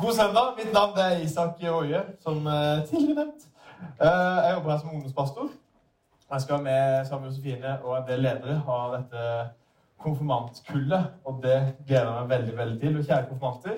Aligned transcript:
God 0.00 0.12
søndag. 0.14 0.46
Mitt 0.58 0.72
navn 0.72 0.98
er 0.98 1.18
Isak 1.24 1.48
Woie, 1.62 2.00
som 2.22 2.46
eh, 2.46 2.86
tidligere 2.88 3.14
nevnt. 3.14 3.42
Eh, 4.00 4.36
Jeg 4.44 4.54
jobber 4.54 4.70
her 4.70 4.78
som 4.78 4.90
ungdomspastor. 4.94 5.48
Jeg 6.32 6.40
skal 6.40 6.62
med 6.62 7.10
med 7.10 7.26
Josefine 7.28 7.78
og 7.84 7.98
en 7.98 8.06
del 8.08 8.20
ledere 8.20 8.62
ha 8.68 8.78
dette 8.96 9.20
konfirmantkullet. 10.04 11.04
Og 11.24 11.40
det 11.42 11.58
gleder 11.86 12.12
jeg 12.12 12.20
meg 12.20 12.28
veldig 12.38 12.56
veldig 12.56 12.80
til. 12.80 12.98
Og 12.98 13.04
kjære 13.04 13.26
konfirmanter, 13.28 13.76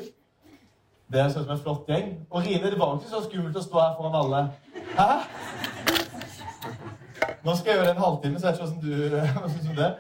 det 1.13 1.33
ser 1.33 1.41
ut 1.41 1.47
som 1.47 1.57
en 1.57 1.63
flott 1.65 1.87
gjeng. 1.89 2.13
Og 2.31 2.43
Rine, 2.43 2.71
det 2.71 2.79
var 2.79 2.95
ikke 2.97 3.11
så 3.15 3.25
skummelt 3.25 3.57
å 3.57 3.65
stå 3.67 3.81
her 3.81 3.97
foran 3.99 4.21
alle. 4.23 4.43
Hæ? 4.99 5.09
Nå 7.45 7.57
skal 7.57 7.71
jeg 7.71 7.77
gjøre 7.79 7.89
det 7.89 7.97
en 7.97 8.05
halvtime, 8.07 8.39
så 8.39 8.47
jeg 8.47 8.55
vet 8.55 8.61
ikke 8.61 8.69
hvordan 8.69 9.49
du 9.49 9.53
syns 9.57 9.69
om 9.71 9.77
det. 9.83 9.91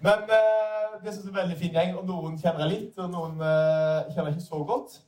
Men 0.00 0.18
eh, 0.38 0.98
det 1.04 1.14
synes 1.14 1.24
jeg 1.24 1.30
er 1.30 1.36
en 1.36 1.40
veldig 1.42 1.58
fin 1.62 1.78
gjeng, 1.78 1.96
og 1.98 2.04
noen 2.10 2.38
kjenner 2.42 2.64
jeg 2.66 2.74
litt, 2.74 2.98
og 2.98 3.10
noen 3.14 3.34
kjenner 4.12 4.30
jeg 4.32 4.36
ikke 4.36 4.50
så 4.50 4.64
godt. 4.74 5.00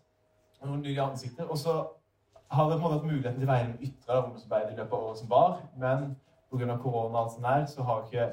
Og 0.64 0.70
noen 0.70 0.82
nye 0.82 1.02
ansikter. 1.02 1.44
Og 1.44 1.58
så 1.58 1.72
har 2.50 2.70
jeg 2.70 2.72
på 2.72 2.76
en 2.76 2.82
måte 2.82 2.94
hatt 2.94 3.08
muligheten 3.08 3.40
til 3.40 3.48
å 3.48 3.52
være 3.52 3.66
med 3.68 3.82
ytre 3.84 4.20
ungdomsarbeid 4.20 4.70
i 4.70 4.76
løpet 4.78 4.92
av 4.92 5.02
året 5.02 5.18
som 5.18 5.30
var, 5.30 5.58
men 5.76 6.04
pga. 6.50 6.76
korona 6.82 7.18
og 7.18 7.22
alt 7.22 7.34
sånt 7.34 7.46
her, 7.46 7.66
så 7.66 7.82
har 7.82 8.04
ikke 8.04 8.28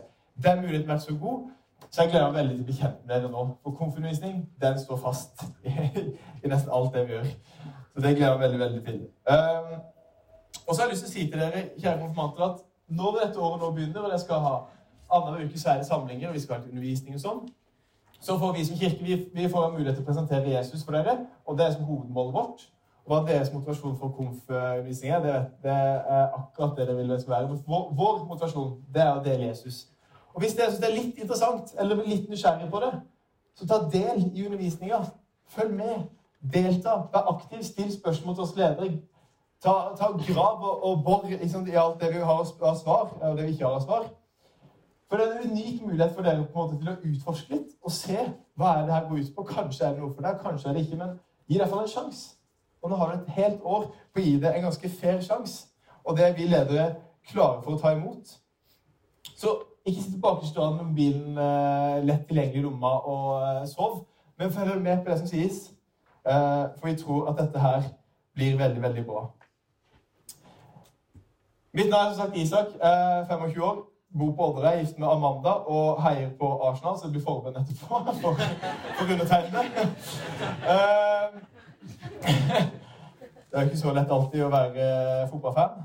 den 0.45 0.61
muligheten 0.61 0.89
vært 0.93 1.03
så 1.03 1.15
god. 1.21 1.49
Så 1.89 2.01
jeg 2.01 2.11
gleder 2.11 2.31
meg 2.31 2.39
veldig 2.39 2.55
til 2.55 2.63
å 2.63 2.69
bli 2.69 2.77
kjent 2.79 2.99
med 3.01 3.13
dere 3.13 3.31
nå. 3.33 3.45
For 3.63 3.77
konfirmasjon, 3.79 4.43
den 4.63 4.79
står 4.79 4.99
fast 5.01 5.43
i, 6.43 6.47
nesten 6.47 6.71
alt 6.71 6.93
det 6.93 7.07
vi 7.07 7.17
gjør. 7.17 7.31
Så 7.93 8.03
det 8.05 8.15
gleder 8.15 8.27
jeg 8.27 8.37
meg 8.37 8.43
veldig, 8.45 8.59
veldig 8.65 8.83
til. 8.85 8.99
Um, 9.27 9.79
og 10.67 10.75
så 10.75 10.81
har 10.81 10.85
jeg 10.87 10.93
lyst 10.93 11.07
til 11.07 11.11
å 11.11 11.15
si 11.15 11.25
til 11.31 11.41
dere, 11.41 11.63
kjære 11.77 11.99
konfirmanter, 12.03 12.45
at 12.47 12.61
når 13.01 13.17
dette 13.23 13.39
året 13.39 13.63
nå 13.63 13.71
begynner, 13.75 14.05
og 14.05 14.13
jeg 14.15 14.23
skal 14.23 14.45
ha 14.45 14.53
annenhver 15.11 15.49
uke 15.49 15.59
svære 15.59 15.83
er 15.83 15.89
samlinger, 15.89 16.29
og 16.29 16.37
vi 16.37 16.43
skal 16.45 16.59
ha 16.59 16.69
undervisning 16.69 17.17
og 17.17 17.23
sånn, 17.25 17.41
så 18.21 18.37
får 18.39 18.53
vi 18.53 18.65
som 18.65 18.77
kirke 18.77 19.03
vi, 19.03 19.17
vi 19.33 19.49
får 19.49 19.71
mulighet 19.73 19.97
til 19.97 20.05
å 20.05 20.09
presentere 20.09 20.53
Jesus 20.53 20.83
for 20.85 20.93
dere, 20.97 21.17
og 21.45 21.57
det 21.57 21.65
er 21.65 21.75
som 21.75 21.87
hovedmålet 21.89 22.35
vårt. 22.35 22.67
Og 23.01 23.13
hva 23.15 23.21
deres 23.25 23.49
motivasjon 23.53 23.95
for 23.97 24.13
konf-undervisning 24.13 25.11
er, 25.11 25.23
det, 25.23 25.37
det, 25.63 25.73
er 25.73 26.27
akkurat 26.37 26.77
det 26.77 26.87
det 26.87 26.97
vil 26.97 27.15
være. 27.27 27.57
Vår, 27.67 27.87
vår 27.97 28.19
motivasjon 28.29 28.75
det 28.93 29.01
er 29.01 29.15
å 29.15 29.23
dele 29.25 29.49
Jesus. 29.49 29.87
Og 30.35 30.43
hvis 30.43 30.53
dere 30.55 30.69
syns 30.69 30.83
det 30.83 30.89
er 30.91 30.99
litt 30.99 31.17
interessant, 31.17 31.73
eller 31.81 32.03
litt 32.05 32.29
nysgjerrig 32.29 32.69
på 32.71 32.83
det, 32.83 32.91
så 33.57 33.67
ta 33.67 33.81
del 33.91 34.21
i 34.29 34.45
undervisninga. 34.45 35.01
Følg 35.51 35.73
med. 35.75 36.05
Delta. 36.53 37.01
Vær 37.13 37.33
aktiv. 37.33 37.63
Still 37.65 37.91
spørsmål 37.93 38.37
til 38.37 38.45
oss 38.45 38.55
ledere. 38.55 38.93
Ta, 39.61 39.73
ta 39.97 40.13
grav 40.21 40.61
og, 40.61 40.85
og 40.87 41.03
bor 41.05 41.25
liksom, 41.29 41.67
i 41.67 41.75
alt 41.77 41.99
det 42.01 42.13
vi 42.13 42.21
har 42.21 42.39
av 42.45 42.77
svar, 42.79 43.11
og 43.21 43.37
det 43.37 43.45
vi 43.45 43.57
ikke 43.57 43.65
har 43.65 43.81
av 43.81 43.83
svar. 43.85 44.07
For 45.11 45.19
en 45.19 45.49
unik 45.51 45.81
mulighet 45.83 46.13
for 46.15 46.23
dere 46.23 46.45
på 46.47 46.55
en 46.55 46.61
måte 46.61 46.77
til 46.79 46.91
å 46.93 46.99
utforske 47.09 47.51
litt 47.51 47.71
og 47.83 47.91
se 47.91 48.21
hva 48.55 48.77
er 48.77 48.85
det 48.87 48.93
her 48.95 49.09
går 49.09 49.17
ut 49.17 49.33
på. 49.35 49.43
Kanskje 49.49 49.85
er 49.85 49.97
det 49.97 49.99
noe 49.99 50.13
for 50.13 50.23
deg, 50.23 50.37
kanskje 50.39 50.69
er 50.69 50.77
det 50.77 50.85
ikke, 50.85 50.99
men 51.01 51.17
gi 51.49 51.57
deg 51.57 51.65
iallfall 51.65 51.81
en 51.83 51.91
sjanse. 51.91 52.37
Og 52.81 52.89
nå 52.89 52.99
har 53.01 53.11
du 53.11 53.17
et 53.17 53.33
helt 53.35 53.65
år 53.73 53.89
på 53.91 54.21
å 54.21 54.23
gi 54.23 54.37
det 54.39 54.53
en 54.55 54.63
ganske 54.69 54.91
fair 55.01 55.19
sjanse. 55.25 55.67
Og 56.07 56.15
det 56.15 56.29
er 56.29 56.37
vi 56.37 56.47
ledere 56.47 56.85
klare 57.27 57.59
for 57.65 57.75
å 57.75 57.81
ta 57.81 57.91
imot. 57.97 58.31
Så 59.35 59.57
ikke 59.85 60.01
sitt 60.05 60.17
bakerst 60.23 60.55
i 60.55 60.63
med 60.77 60.87
mobilen 60.93 61.37
eh, 61.37 61.99
lett 62.05 62.25
tilgjengelig 62.29 62.63
i 62.63 62.65
lomma 62.69 62.95
og 63.11 63.29
eh, 63.41 63.67
sov, 63.67 64.01
men 64.39 64.55
følg 64.55 64.81
med 64.81 65.03
på 65.03 65.11
det 65.11 65.19
som 65.19 65.27
sies. 65.27 65.61
Eh, 66.23 66.65
for 66.77 66.87
vi 66.87 66.95
tror 67.03 67.29
at 67.33 67.43
dette 67.43 67.59
her 67.59 67.91
blir 68.33 68.57
veldig, 68.57 68.81
veldig 68.81 69.05
bra. 69.05 69.27
Mitt 71.73 71.89
navn 71.89 72.11
er 72.11 72.13
som 72.15 72.25
sagt 72.25 72.37
Isak, 72.37 72.73
25 73.27 73.61
år, 73.63 73.83
bor 74.17 74.31
på 74.35 74.47
Odderøy, 74.49 74.79
gift 74.79 74.99
med 74.99 75.07
Amanda 75.07 75.49
og 75.49 76.01
heier 76.03 76.29
på 76.39 76.49
Arsenal, 76.67 76.97
så 76.97 77.07
det 77.07 77.15
blir 77.15 77.23
forbund 77.23 77.55
etterpå 77.57 78.01
for, 78.21 78.33
for 78.97 79.13
undertegnede. 79.13 79.63
Det 83.51 83.59
er 83.59 83.67
ikke 83.67 83.77
så 83.77 83.93
lett 83.95 84.11
alltid 84.11 84.45
å 84.45 84.51
være 84.51 84.85
fotballfan. 85.31 85.81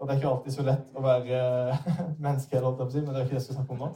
Og 0.00 0.08
det 0.08 0.14
er 0.14 0.20
ikke 0.20 0.30
alltid 0.30 0.54
så 0.54 0.62
lett 0.64 0.96
å 0.96 1.02
være 1.04 1.40
menneske, 2.24 2.60
holdt 2.64 2.94
jeg 2.96 3.04
men 3.04 3.14
det 3.14 3.20
er 3.20 3.26
ikke 3.26 3.34
det 3.34 3.40
jeg 3.40 3.48
skal 3.48 3.58
snakke 3.58 3.76
om 3.76 3.82
nå. 3.84 3.90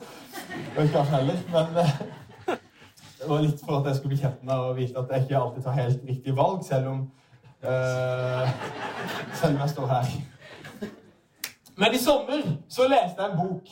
Og 0.76 0.80
ikke 0.84 1.00
Arsenal 1.00 1.20
heller. 1.20 1.38
Men 1.52 2.60
det 3.24 3.30
var 3.30 3.40
litt 3.40 3.62
for 3.64 3.78
at 3.78 3.88
jeg 3.88 3.96
skulle 3.96 4.12
bli 4.12 4.20
kjent 4.20 4.44
med 4.44 4.54
og 4.66 4.76
vite 4.76 5.00
at 5.00 5.12
jeg 5.14 5.24
ikke 5.24 5.40
alltid 5.40 5.64
tar 5.64 5.78
helt 5.78 6.02
riktig 6.08 6.36
valg, 6.36 6.60
selv 6.66 6.90
om 6.90 6.98
uh, 7.64 8.48
Selv 9.34 9.54
om 9.54 9.60
jeg 9.62 9.72
står 9.72 9.86
her. 9.94 10.10
Men 11.76 11.94
i 11.94 11.98
sommer 11.98 12.42
så 12.68 12.86
leste 12.88 13.22
jeg 13.22 13.30
en 13.30 13.38
bok 13.38 13.70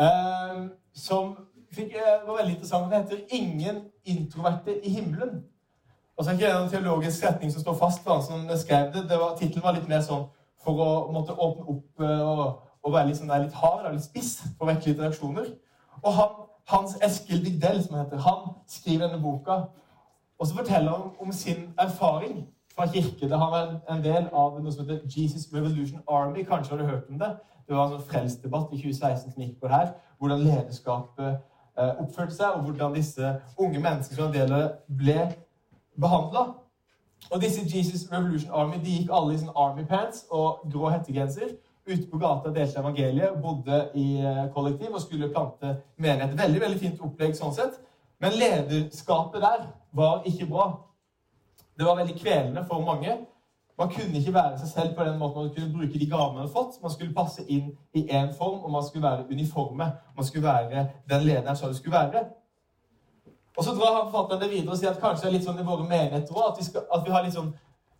eh, 0.00 0.60
som 0.96 1.34
fikk, 1.74 1.96
uh, 1.98 2.28
var 2.28 2.38
veldig 2.38 2.54
interessant. 2.54 2.92
Den 2.92 3.02
heter 3.02 3.18
'Ingen 3.30 3.76
introverte 4.04 4.86
i 4.86 4.90
himmelen'. 4.90 5.42
Og 6.16 6.24
så 6.24 6.30
er 6.30 6.34
det 6.34 6.42
ikke 6.42 6.62
en 6.62 6.70
teologisk 6.70 7.18
setning 7.18 7.52
som 7.52 7.60
står 7.60 7.74
fast 7.74 8.02
for 8.04 8.14
han 8.14 8.22
som 8.22 8.56
skrev 8.58 8.92
det. 8.92 9.02
det 9.10 9.18
Tittelen 9.38 9.62
var 9.62 9.72
litt 9.72 9.88
mer 9.88 10.00
sånn 10.00 10.24
for 10.64 10.72
å 10.80 11.12
måtte 11.12 11.34
åpne 11.34 11.64
opp 11.68 12.00
og, 12.00 12.62
og 12.82 12.92
være 12.92 13.08
litt, 13.08 13.18
sånn, 13.18 13.42
litt 13.42 13.52
hard 13.52 13.92
litt 13.92 14.04
spiss 14.04 14.36
for 14.58 14.64
å 14.64 14.70
vekke 14.70 14.92
litt 14.92 15.00
reaksjoner. 15.00 15.48
Og 16.02 16.12
han, 16.12 16.30
Hans 16.68 16.94
Eskil 17.02 17.42
Vigdel, 17.44 17.82
som 17.82 17.96
han 17.96 18.06
heter, 18.06 18.22
han 18.24 18.54
skriver 18.66 19.08
denne 19.08 19.22
boka. 19.22 19.58
Og 20.38 20.46
så 20.46 20.54
forteller 20.54 20.90
han 20.90 21.10
om 21.20 21.32
sin 21.32 21.74
erfaring 21.78 22.46
fra 22.74 22.86
kirke. 22.90 23.28
Det 23.28 23.38
har 23.38 23.52
vært 23.52 23.90
en 23.90 24.02
del 24.04 24.28
av 24.32 24.58
noe 24.60 24.72
som 24.72 24.84
heter 24.84 25.02
Jesus 25.06 25.46
Revolution 25.54 26.02
Army. 26.08 26.44
Kanskje 26.48 26.74
har 26.74 26.82
du 26.82 26.88
hørt 26.88 27.10
om 27.10 27.18
det? 27.18 27.30
Det 27.68 27.76
var 27.76 27.86
en 27.86 27.96
sånn 27.96 28.08
frelsdebatt 28.10 28.72
i 28.74 28.80
2016 28.82 29.32
som 29.32 29.42
gikk 29.42 29.60
på 29.60 29.70
her. 29.72 29.94
Hvordan 30.18 30.44
lederskapet 30.44 31.30
eh, 31.30 31.92
oppførte 32.02 32.34
seg, 32.36 32.56
og 32.56 32.66
hvordan 32.68 32.96
disse 32.98 33.36
unge 33.58 33.80
menneskene 33.80 34.20
som 34.20 34.34
en 34.34 34.70
ble 34.88 35.20
behandla. 36.00 36.48
Og 37.30 37.40
disse 37.40 37.62
Jesus 37.64 38.08
Revolution 38.12 38.52
Army 38.52 38.80
de 38.84 38.98
gikk 38.98 39.12
alle 39.12 39.34
i 39.34 39.40
sånn 39.40 39.54
army 39.56 39.86
pants 39.88 40.26
og 40.30 40.66
grå 40.72 40.90
hettegenser 40.92 41.54
ute 41.86 42.06
på 42.08 42.18
gata 42.20 42.52
delte 42.52 42.80
evangeliet, 42.80 43.40
bodde 43.42 43.80
i 44.00 44.18
eh, 44.20 44.44
kollektiv 44.54 44.94
og 44.94 45.02
skulle 45.04 45.30
plante 45.32 45.76
menighet. 46.00 46.36
Veldig 46.38 46.60
veldig 46.60 46.80
fint 46.80 47.02
opplegg 47.04 47.36
sånn 47.36 47.52
sett. 47.56 47.76
Men 48.22 48.36
lederskapet 48.40 49.42
der 49.44 49.66
var 49.92 50.24
ikke 50.28 50.48
bra. 50.48 50.68
Det 51.78 51.86
var 51.86 51.96
veldig 51.96 52.20
kvelende 52.20 52.64
for 52.68 52.80
mange. 52.80 53.16
Man 53.78 53.90
kunne 53.90 54.18
ikke 54.18 54.34
være 54.34 54.58
seg 54.58 54.68
selv 54.68 54.94
på 54.94 55.04
den 55.04 55.18
måten 55.18 55.42
man 55.42 55.54
kunne 55.54 55.72
bruke 55.72 55.98
de 55.98 56.06
gavene 56.10 56.34
man 56.34 56.44
hadde 56.44 56.52
fått. 56.52 56.82
Man 56.82 56.90
skulle 56.90 57.14
passe 57.14 57.42
inn 57.48 57.72
i 57.94 58.06
én 58.06 58.30
form, 58.38 58.60
og 58.64 58.70
man 58.70 58.84
skulle 58.86 59.06
være 59.08 59.26
uniforme. 59.30 59.92
Man 60.16 60.24
skulle 60.24 60.46
være 60.46 60.88
den 61.10 61.22
lederen 61.22 61.56
sa 61.56 61.68
det 61.68 61.76
skulle 61.76 61.98
være. 61.98 62.24
Og 63.56 63.64
så 63.64 63.70
drar 63.70 64.02
han 64.02 64.10
forfatteren 64.10 64.42
det 64.42 64.50
videre 64.50 64.70
og 64.70 64.78
sier 64.78 64.90
at 64.90 65.00
kanskje 65.02 65.26
det 65.26 65.28
er 65.28 65.36
litt 65.36 65.46
sånn 65.46 65.58
i 65.62 65.66
våre 65.66 65.86
menigheter 65.86 66.34
òg, 66.34 66.46
at, 66.52 66.78
at, 66.94 67.02
vi 67.06 67.12
har 67.14 67.26
litt 67.26 67.36
sånn 67.36 67.52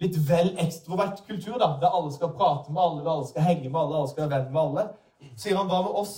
litt 0.03 0.17
vel 0.29 0.51
ekstrovert 0.63 1.21
kultur, 1.27 1.59
da, 1.63 1.77
der 1.83 1.95
alle 1.95 2.11
skal 2.15 2.33
prate 2.35 2.73
med 2.73 2.83
alle, 2.83 3.05
alle 3.11 3.29
skal 3.29 3.47
henge 3.47 3.69
med 3.69 3.79
alle, 3.81 4.01
alle 4.01 4.11
skal 4.11 4.25
være 4.25 4.33
venn 4.35 4.55
med 4.55 4.63
alle. 4.63 4.87
Så 5.35 5.45
sier 5.45 5.59
han 5.61 5.71
hva 5.71 5.85
med 5.87 6.01
oss 6.03 6.15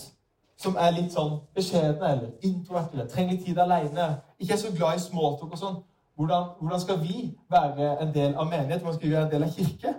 som 0.56 0.78
er 0.80 0.94
litt 0.96 1.12
sånn 1.12 1.36
beskjedne 1.56 2.12
eller 2.14 2.48
introverte, 2.48 3.04
trenger 3.12 3.36
litt 3.36 3.44
tid 3.44 3.60
alene, 3.60 4.08
ikke 4.40 4.56
er 4.56 4.62
så 4.62 4.72
glad 4.72 4.96
i 4.96 5.04
smalltalk 5.04 5.52
og 5.52 5.60
sånn. 5.60 5.76
Hvordan, 6.16 6.44
hvordan, 6.60 6.80
skal 6.80 7.00
vi 7.00 7.34
være 7.50 8.02
en 8.02 8.14
del 8.14 8.34
av 8.34 8.46
menighet? 8.48 8.80
Hvordan 8.80 8.98
skal 8.98 9.08
vi 9.08 9.14
være 9.14 9.24
en 9.24 9.32
del 9.32 9.42
av 9.42 9.52
kirke? 9.56 9.94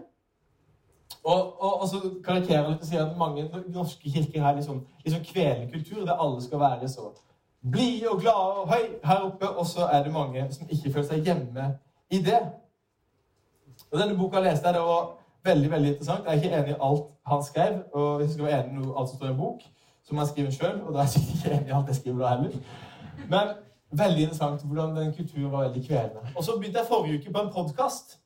Og, 1.23 1.61
og, 1.63 1.81
og 1.81 1.87
så 1.87 2.01
karikerer 2.23 2.63
han 2.63 2.71
litt 2.71 2.81
og 2.81 2.89
sier 2.89 3.03
at 3.05 3.17
mange 3.17 3.49
norske 3.67 4.11
kirker 4.11 4.41
har 4.41 4.55
liksom, 4.55 4.81
liksom 5.05 5.23
kvelerkultur, 5.27 6.05
der 6.05 6.17
alle 6.23 6.41
skal 6.41 6.59
være 6.59 6.89
så 6.89 7.11
blide 7.71 8.09
og 8.09 8.21
glade 8.21 8.53
og 8.61 8.69
høy 8.73 8.85
her 9.03 9.15
oppe, 9.15 9.49
og 9.49 9.65
så 9.65 9.87
er 9.91 10.03
det 10.03 10.13
mange 10.13 10.47
som 10.51 10.67
ikke 10.69 10.93
føler 10.93 11.07
seg 11.07 11.29
hjemme 11.29 11.67
i 12.09 12.21
det. 12.23 12.39
Og 13.91 13.99
Denne 13.99 14.17
boka 14.17 14.39
leste 14.39 14.67
jeg, 14.67 14.75
det 14.75 14.81
var 14.81 15.09
veldig 15.43 15.71
veldig 15.71 15.89
interessant. 15.89 16.25
Jeg 16.25 16.31
er 16.31 16.41
ikke 16.41 16.57
enig 16.57 16.75
i 16.75 16.81
alt 16.89 17.03
han 17.27 17.43
skrev. 17.43 17.73
og 17.93 18.17
Hvis 18.17 18.27
jeg 18.27 18.33
skal 18.33 18.45
være 18.45 18.65
enig 18.65 18.85
i 18.85 18.93
alt 18.97 19.09
som 19.09 19.17
står 19.17 19.27
i 19.27 19.31
en 19.31 19.37
bok, 19.37 19.61
så 20.03 20.15
må 20.15 20.21
jeg 20.21 20.27
skrive 20.27 20.47
den 20.47 20.55
sjøl, 20.55 20.81
og 20.81 20.93
da 20.93 20.99
er 20.99 21.03
jeg 21.03 21.09
sikkert 21.09 21.35
ikke 21.35 21.55
enig 21.57 21.67
i 21.67 21.77
alt 21.77 21.87
jeg 21.87 21.95
skriver 21.95 22.19
da 22.23 22.33
heller. 22.35 22.51
Men 23.33 23.55
veldig 23.91 24.21
interessant 24.23 24.63
hvordan 24.63 24.95
den 24.95 25.13
kulturen 25.13 25.51
var 25.51 25.67
veldig 25.67 25.87
kvelende. 25.87 26.19
Og 26.35 26.43
så 26.43 26.57
begynte 26.57 26.79
jeg 26.79 26.87
forrige 26.87 27.19
uke 27.19 27.33
på 27.33 27.39
en 27.39 27.53
podkast 27.53 28.19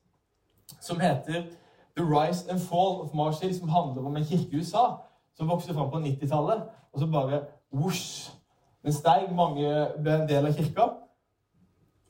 som 0.80 1.00
heter 1.00 1.42
The 1.96 2.04
Rise 2.04 2.50
and 2.50 2.60
Fall 2.60 3.00
of 3.00 3.14
Marshall, 3.14 3.54
som 3.54 3.68
handler 3.68 4.06
om 4.06 4.16
en 4.16 4.24
kirke 4.24 4.56
i 4.56 4.58
USA 4.58 4.84
som 5.36 5.48
vokste 5.48 5.74
fram 5.74 5.90
på 5.90 5.98
90-tallet, 5.98 6.62
og 6.92 7.00
så 7.00 7.06
bare 7.06 7.40
whoosh 7.72 8.30
den 8.84 8.92
steig, 8.92 9.34
mange 9.34 9.68
ble 10.02 10.14
en 10.14 10.28
del 10.28 10.46
av 10.46 10.56
kirka. 10.56 10.88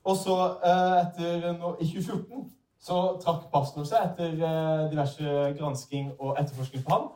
Og 0.05 0.17
så, 0.17 0.37
eh, 0.65 1.01
etter, 1.01 1.51
i 1.81 1.87
2014, 1.87 2.51
så 2.81 3.19
trakk 3.23 3.51
pastoren 3.53 3.87
seg 3.87 4.07
etter 4.07 4.33
eh, 4.33 4.91
diverse 4.91 5.35
gransking 5.59 6.13
og 6.19 6.41
etterforskning 6.41 6.85
på 6.85 6.95
ham. 6.95 7.11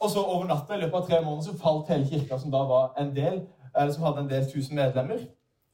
Og 0.00 0.10
så 0.10 0.24
over 0.24 0.48
natta, 0.48 0.74
i 0.74 0.80
løpet 0.80 0.98
av 0.98 1.06
tre 1.06 1.20
måneder, 1.24 1.42
så 1.42 1.58
falt 1.60 1.92
hele 1.92 2.08
kirka, 2.08 2.38
som 2.38 2.50
da 2.50 2.64
var 2.66 2.96
en 2.98 3.14
del, 3.16 3.44
eller 3.76 3.92
som 3.92 4.02
hadde 4.08 4.24
en 4.24 4.30
del 4.30 4.48
tusen 4.50 4.76
medlemmer. 4.76 5.22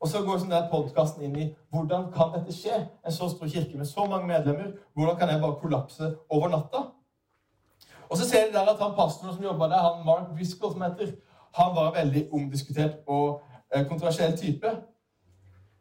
Og 0.02 0.10
så 0.10 0.22
går 0.26 0.40
sånn 0.42 0.54
podkasten 0.70 1.22
inn 1.28 1.36
i 1.38 1.44
hvordan 1.70 2.08
kan 2.14 2.32
dette 2.34 2.54
skje? 2.54 2.80
En 3.06 3.14
så 3.14 3.28
stor 3.30 3.50
kirke 3.50 3.78
med 3.78 3.86
så 3.86 4.06
mange 4.10 4.26
medlemmer. 4.26 4.72
Hvordan 4.98 5.18
kan 5.20 5.30
jeg 5.30 5.42
bare 5.44 5.60
kollapse 5.60 6.08
over 6.28 6.50
natta? 6.50 6.88
Og 8.10 8.18
så 8.18 8.26
ser 8.28 8.48
de 8.48 8.56
der 8.56 8.72
at 8.72 8.82
han 8.82 8.96
pastoren 8.96 9.36
som 9.36 9.44
jobba 9.44 9.68
der, 9.70 9.78
han 9.78 10.02
Mark 10.06 10.34
Briscoe, 10.34 10.72
som 10.72 10.82
heter, 10.82 11.14
han 11.54 11.76
var 11.76 11.94
veldig 11.94 12.26
omdiskutert 12.32 12.98
og 13.06 13.40
eh, 13.74 13.86
kontroversiell 13.86 14.36
type. 14.36 14.74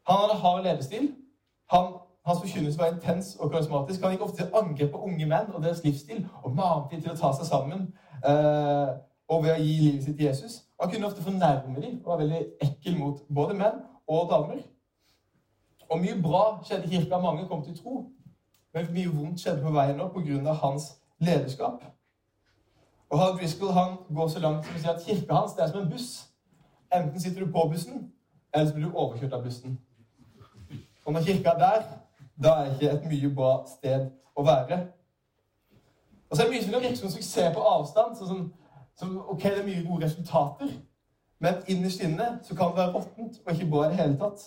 Han 0.07 0.21
hadde 0.21 0.39
hard 0.43 0.63
lederstil. 0.63 1.11
Han 1.73 1.93
hans 2.25 2.39
forkynnelse 2.39 2.79
var 2.79 2.93
intens 2.93 3.35
og 3.39 3.51
karismatisk. 3.51 4.01
Han 4.01 4.11
gikk 4.11 4.21
ofte 4.21 4.43
til 4.43 4.53
angrep 4.53 4.91
på 4.91 5.03
unge 5.07 5.25
menn 5.25 5.53
og 5.53 5.63
deres 5.63 5.83
livsstil 5.83 6.27
og 6.43 6.55
mante 6.55 6.95
dem 6.95 7.01
til 7.01 7.15
å 7.15 7.17
ta 7.17 7.31
seg 7.33 7.49
sammen 7.49 7.87
eh, 8.21 8.91
og 9.31 9.43
ved 9.43 9.55
å 9.55 9.61
gi 9.63 9.77
livet 9.79 10.03
sitt 10.05 10.19
til 10.19 10.27
Jesus. 10.27 10.59
Han 10.81 10.91
kunne 10.91 11.09
ofte 11.09 11.25
fornærme 11.25 11.81
dem 11.81 11.97
og 12.03 12.11
var 12.13 12.21
veldig 12.21 12.43
ekkel 12.67 12.99
mot 12.99 13.23
både 13.33 13.57
menn 13.57 13.81
og 14.07 14.29
damer. 14.29 14.61
Og 15.89 15.99
mye 15.99 16.21
bra 16.23 16.43
skjedde 16.65 16.87
i 16.87 16.95
kirka. 16.95 17.19
Mange 17.19 17.47
kom 17.47 17.63
til 17.63 17.77
tro. 17.77 18.05
Men 18.73 18.93
mye 18.93 19.11
vondt 19.11 19.41
skjedde 19.41 19.63
på 19.63 19.73
veien 19.75 19.99
opp 20.01 20.15
pga. 20.15 20.53
hans 20.53 20.91
lederskap. 21.19 21.83
Og 23.09 23.19
Hal 23.19 23.37
Driscoll 23.37 23.71
han 23.71 23.97
går 24.15 24.27
så 24.27 24.39
langt 24.39 24.65
som 24.65 24.75
å 24.75 24.79
si 24.79 24.87
at 24.87 25.03
kirka 25.05 25.33
hans 25.35 25.53
det 25.53 25.63
er 25.63 25.71
som 25.71 25.81
en 25.81 25.91
buss. 25.91 26.27
Enten 26.93 27.19
sitter 27.19 27.45
du 27.45 27.51
på 27.51 27.67
bussen, 27.71 28.11
eller 28.53 28.67
så 28.67 28.73
blir 28.73 28.85
du 28.87 28.95
overkjørt 28.95 29.33
av 29.33 29.43
bussen. 29.43 29.79
Og 31.05 31.13
når 31.13 31.21
kirka 31.27 31.49
er 31.49 31.59
der, 31.59 31.83
da 32.43 32.49
er 32.49 32.71
ikke 32.73 32.89
et 32.91 33.05
mye 33.11 33.35
bra 33.35 33.51
sted 33.67 34.09
å 34.35 34.45
være. 34.47 34.79
Og 36.29 36.37
så 36.37 36.43
er 36.43 36.47
det 36.47 36.55
mye 36.55 36.63
som 36.63 36.73
kan 36.73 36.83
virke 36.85 36.97
som 36.97 37.11
suksess 37.11 37.55
på 37.55 37.67
avstand. 37.73 38.15
sånn 38.17 38.51
som, 38.95 39.17
ok, 39.27 39.43
Det 39.43 39.59
er 39.59 39.65
mye 39.65 39.87
gode 39.87 40.05
resultater, 40.05 40.71
men 41.41 41.53
innerst 41.67 42.03
inne 42.03 42.39
så 42.43 42.55
kan 42.55 42.69
det 42.69 42.77
være 42.77 42.93
råttent 42.93 43.39
og 43.45 43.53
ikke 43.53 43.69
bra 43.69 43.85
i 43.85 43.89
det 43.89 43.97
hele 43.99 44.17
tatt. 44.17 44.43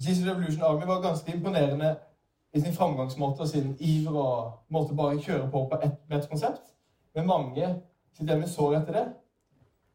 Jesus 0.00 0.26
Revolution 0.26 0.62
Army 0.62 0.86
var 0.86 1.02
ganske 1.04 1.34
imponerende 1.34 1.96
i 2.54 2.60
sin 2.60 2.72
framgangsmåte 2.72 3.40
og 3.40 3.48
sin 3.48 3.76
iver 3.80 4.16
og 4.16 4.52
måte 4.68 4.96
bare 4.96 5.20
kjøre 5.20 5.50
på, 5.50 5.68
på 5.68 5.78
et, 5.84 5.92
med 6.08 6.18
et 6.18 6.28
konsept. 6.30 6.72
Men 7.14 7.26
mange 7.26 7.68
sitter 8.16 8.32
hjemme 8.32 8.48
så 8.48 8.70
etter 8.72 8.92
det. 8.92 9.04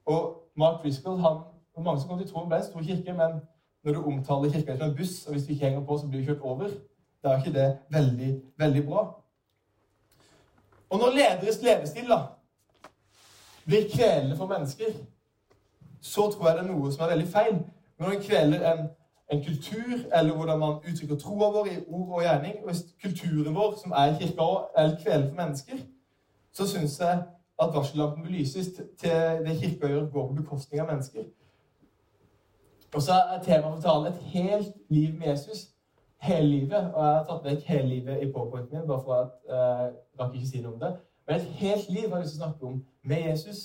Og 0.06 0.52
Mark 0.56 0.84
Driscoll 0.84 1.20
han, 1.20 1.42
og 1.74 1.84
mange 1.84 2.02
som 2.02 2.10
kom 2.10 2.20
til 2.20 2.30
troen, 2.30 2.50
ble 2.50 2.62
en 2.62 2.70
stor 2.70 2.86
kirke, 2.86 3.14
men 3.14 3.42
når 3.84 3.94
du 3.94 4.06
omtaler 4.06 4.54
kirka 4.54 4.78
som 4.78 4.90
en 4.90 4.96
buss, 4.96 5.26
og 5.26 5.34
hvis 5.34 5.46
du 5.46 5.52
ikke 5.52 5.66
henger 5.66 5.86
på, 5.86 5.98
så 5.98 6.08
blir 6.08 6.20
du 6.20 6.26
kjørt 6.26 6.42
over, 6.42 6.70
da 7.24 7.30
er 7.30 7.38
ikke 7.38 7.60
det 7.60 7.70
veldig, 7.90 8.42
veldig 8.58 8.86
bra. 8.86 9.06
Og 10.90 11.00
når 11.00 11.16
lederes 11.16 11.62
levestil 11.62 12.10
da, 12.10 12.20
blir 13.66 13.90
kvelende 13.94 14.38
for 14.38 14.48
mennesker, 14.48 14.94
så 16.02 16.30
tror 16.32 16.48
jeg 16.48 16.58
det 16.58 16.64
er 16.64 16.72
noe 16.72 16.92
som 16.92 17.04
er 17.06 17.14
veldig 17.14 17.28
feil. 17.28 17.60
Når 18.00 18.10
den 18.14 18.24
kveler 18.24 18.66
en 18.72 18.88
en 19.32 19.44
kultur, 19.44 19.98
eller 20.20 20.36
hvordan 20.36 20.60
man 20.60 20.70
uttrykker 20.70 21.16
troa 21.16 21.52
vår 21.52 21.66
i 21.66 21.78
ord 21.88 22.14
og 22.16 22.22
gjerning. 22.22 22.56
Og 22.64 22.72
hvis 22.72 22.86
kulturen 23.02 23.56
vår, 23.56 23.76
som 23.84 23.92
er 23.92 24.18
kirka, 24.20 24.48
er 24.76 24.96
kveler 25.04 25.28
for 25.28 25.36
mennesker, 25.36 25.78
så 26.54 26.68
syns 26.68 27.00
jeg 27.00 27.24
at 27.62 27.74
varsellampen 27.74 28.24
bør 28.24 28.30
lyses 28.30 28.68
til 29.00 29.12
det 29.46 29.58
kirka 29.62 29.88
gjør, 29.88 30.10
går 30.10 30.28
på 30.28 30.34
bekostning 30.34 30.82
av 30.82 30.88
mennesker. 30.88 31.24
Og 32.96 33.02
så 33.02 33.14
er 33.14 33.44
temaet 33.44 33.76
for 33.76 33.82
talen 33.82 34.08
et 34.14 34.24
helt 34.34 34.74
liv 34.90 35.14
med 35.14 35.28
Jesus. 35.28 35.68
Hele 36.22 36.48
livet. 36.48 36.94
Og 36.94 37.06
jeg 37.06 37.16
har 37.16 37.26
tatt 37.30 37.46
vekk 37.46 37.68
hele 37.68 37.88
livet 37.88 38.24
i 38.24 38.32
påpointen 38.32 38.78
min, 38.78 38.88
bare 38.88 39.04
for 39.04 39.14
at 39.14 39.32
jeg 39.48 39.92
uh, 39.92 40.00
rakk 40.20 40.34
ikke 40.36 40.48
si 40.48 40.62
noe 40.62 40.74
om 40.74 40.80
det. 40.80 40.96
Men 41.28 41.36
et 41.36 41.52
helt 41.62 41.90
liv 41.90 42.10
har 42.10 42.18
jeg 42.18 42.26
lyst 42.26 42.34
til 42.34 42.42
å 42.42 42.46
snakke 42.48 42.66
om 42.66 42.82
med 43.04 43.30
Jesus. 43.30 43.60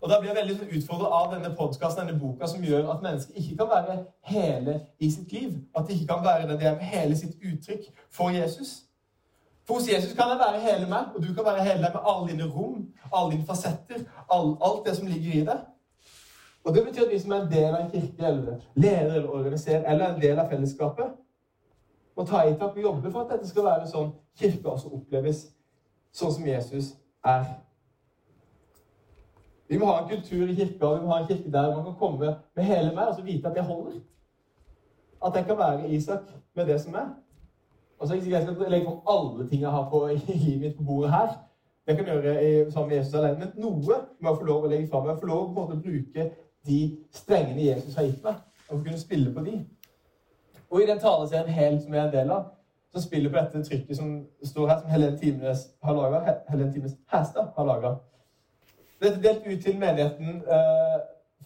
Og 0.00 0.08
Da 0.08 0.20
blir 0.20 0.30
jeg 0.30 0.36
veldig 0.36 0.54
sånn 0.56 0.76
utfordra 0.78 1.08
av 1.12 1.32
denne 1.34 1.50
podkasten, 1.56 2.06
denne 2.06 2.20
boka, 2.20 2.46
som 2.48 2.62
gjør 2.64 2.86
at 2.92 3.02
mennesker 3.04 3.36
ikke 3.36 3.56
kan 3.56 3.68
være 3.68 3.96
hele 4.32 4.80
i 4.98 5.10
sitt 5.12 5.32
liv. 5.32 5.58
At 5.76 5.88
de 5.88 5.94
ikke 5.94 6.14
kan 6.14 6.24
være 6.24 6.48
det 6.48 6.60
de 6.60 6.70
med 6.70 6.86
hele 6.92 7.16
sitt 7.16 7.36
uttrykk 7.44 7.90
for 8.10 8.30
Jesus. 8.30 8.70
For 9.66 9.74
hos 9.74 9.88
Jesus 9.88 10.14
kan 10.16 10.32
jeg 10.32 10.38
være 10.40 10.60
hele 10.60 10.88
meg, 10.88 11.12
og 11.14 11.22
du 11.22 11.34
kan 11.34 11.44
være 11.44 11.64
hele 11.64 11.82
deg 11.84 11.92
med 11.94 12.08
alle 12.12 12.30
dine 12.32 12.48
rom, 12.54 12.88
alle 13.12 13.32
dine 13.32 13.46
fasetter, 13.46 14.00
all, 14.32 14.56
alt 14.64 14.86
det 14.86 14.96
som 14.96 15.06
ligger 15.06 15.32
i 15.32 15.44
deg. 15.44 15.60
Og 16.64 16.74
Det 16.74 16.84
betyr 16.86 17.04
at 17.04 17.12
vi 17.12 17.18
som 17.18 17.32
er 17.32 17.40
en 17.42 17.52
del 17.52 17.74
av 17.74 17.80
en 17.84 17.90
kirke, 17.90 18.26
eller 18.26 18.56
leder 18.74 19.14
eller 19.14 19.28
organiserer, 19.28 19.84
eller 19.92 20.14
en 20.14 20.20
del 20.20 20.38
av 20.38 20.48
fellesskapet, 20.48 21.12
må 22.16 22.24
ta 22.24 22.42
i 22.42 22.56
tak 22.58 22.76
og 22.76 22.82
jobbe 22.82 23.12
for 23.12 23.20
at 23.20 23.32
dette 23.32 23.48
skal 23.48 23.64
være 23.64 23.88
sånn 23.88 24.10
kirka 24.36 24.68
også 24.74 24.90
oppleves 24.92 25.46
sånn 26.12 26.34
som 26.34 26.46
Jesus 26.46 26.94
er. 27.24 27.44
Vi 29.70 29.78
må 29.78 29.86
ha 29.86 30.00
en 30.02 30.08
kultur 30.10 30.48
i 30.50 30.54
kirka, 30.54 30.94
vi 30.96 31.04
må 31.04 31.12
ha 31.12 31.20
en 31.22 31.28
kirke 31.28 31.50
der 31.52 31.74
man 31.74 31.84
kan 31.84 31.98
komme 31.98 32.36
med 32.56 32.64
hele 32.64 32.90
meg 32.94 33.08
og 33.08 33.14
så 33.14 33.22
vite 33.22 33.48
at 33.48 33.56
jeg 33.56 33.64
holder. 33.64 34.00
At 35.26 35.36
jeg 35.36 35.46
kan 35.46 35.58
være 35.58 35.90
Isak 35.94 36.32
med 36.56 36.66
det 36.66 36.80
som 36.80 36.94
er. 36.94 37.12
Og 37.98 38.08
så 38.08 38.14
ikke 38.14 38.30
jeg 38.30 38.42
skal 38.42 38.72
legge 38.72 38.86
fram 38.86 39.14
alle 39.14 39.48
ting 39.48 39.62
jeg 39.62 39.70
har 39.70 39.88
på 39.90 40.06
livet 40.26 40.60
mitt 40.60 40.76
på 40.76 40.82
bordet 40.82 41.12
her. 41.12 41.28
Det 41.86 41.96
kan 41.96 42.06
jeg 42.06 42.22
gjøre 42.22 42.70
sammen 42.70 42.88
med 42.88 42.96
Jesus 42.96 43.14
alene. 43.14 43.38
Men 43.38 43.52
noe 43.56 44.00
må 44.20 44.30
jeg 44.30 44.40
få 44.40 44.44
lov 44.44 44.64
å 44.64 44.72
legge 44.72 44.88
fram. 44.90 45.08
Jeg 45.08 45.20
får 45.20 45.26
lov 45.26 45.58
å 45.58 45.66
bruke 45.86 46.30
de 46.66 46.80
strengene 47.12 47.64
Jesus 47.64 47.94
har 47.94 48.08
gitt 48.08 48.24
meg, 48.24 48.34
og 48.70 48.82
kunne 48.84 48.98
spille 48.98 49.34
på 49.34 49.44
de. 49.44 49.60
Og 50.70 50.82
i 50.82 50.86
den 50.86 50.98
taleserien 50.98 51.54
Hel, 51.54 51.80
som 51.82 51.94
jeg 51.94 52.02
er 52.02 52.08
en 52.08 52.14
del 52.14 52.30
av, 52.34 52.50
så 52.92 53.02
spiller 53.02 53.30
på 53.30 53.38
dette 53.38 53.64
trykket 53.64 53.96
som 53.96 54.12
står 54.44 54.68
her, 54.68 54.80
som 54.80 54.90
Helene 54.90 55.18
Timenes 55.18 55.66
har 55.82 55.94
har 57.56 57.64
laga. 57.64 57.98
Dette 59.00 59.16
er 59.18 59.22
delt 59.22 59.46
ut 59.46 59.62
til 59.62 59.78
menigheten 59.78 60.42
eh, 60.56 60.96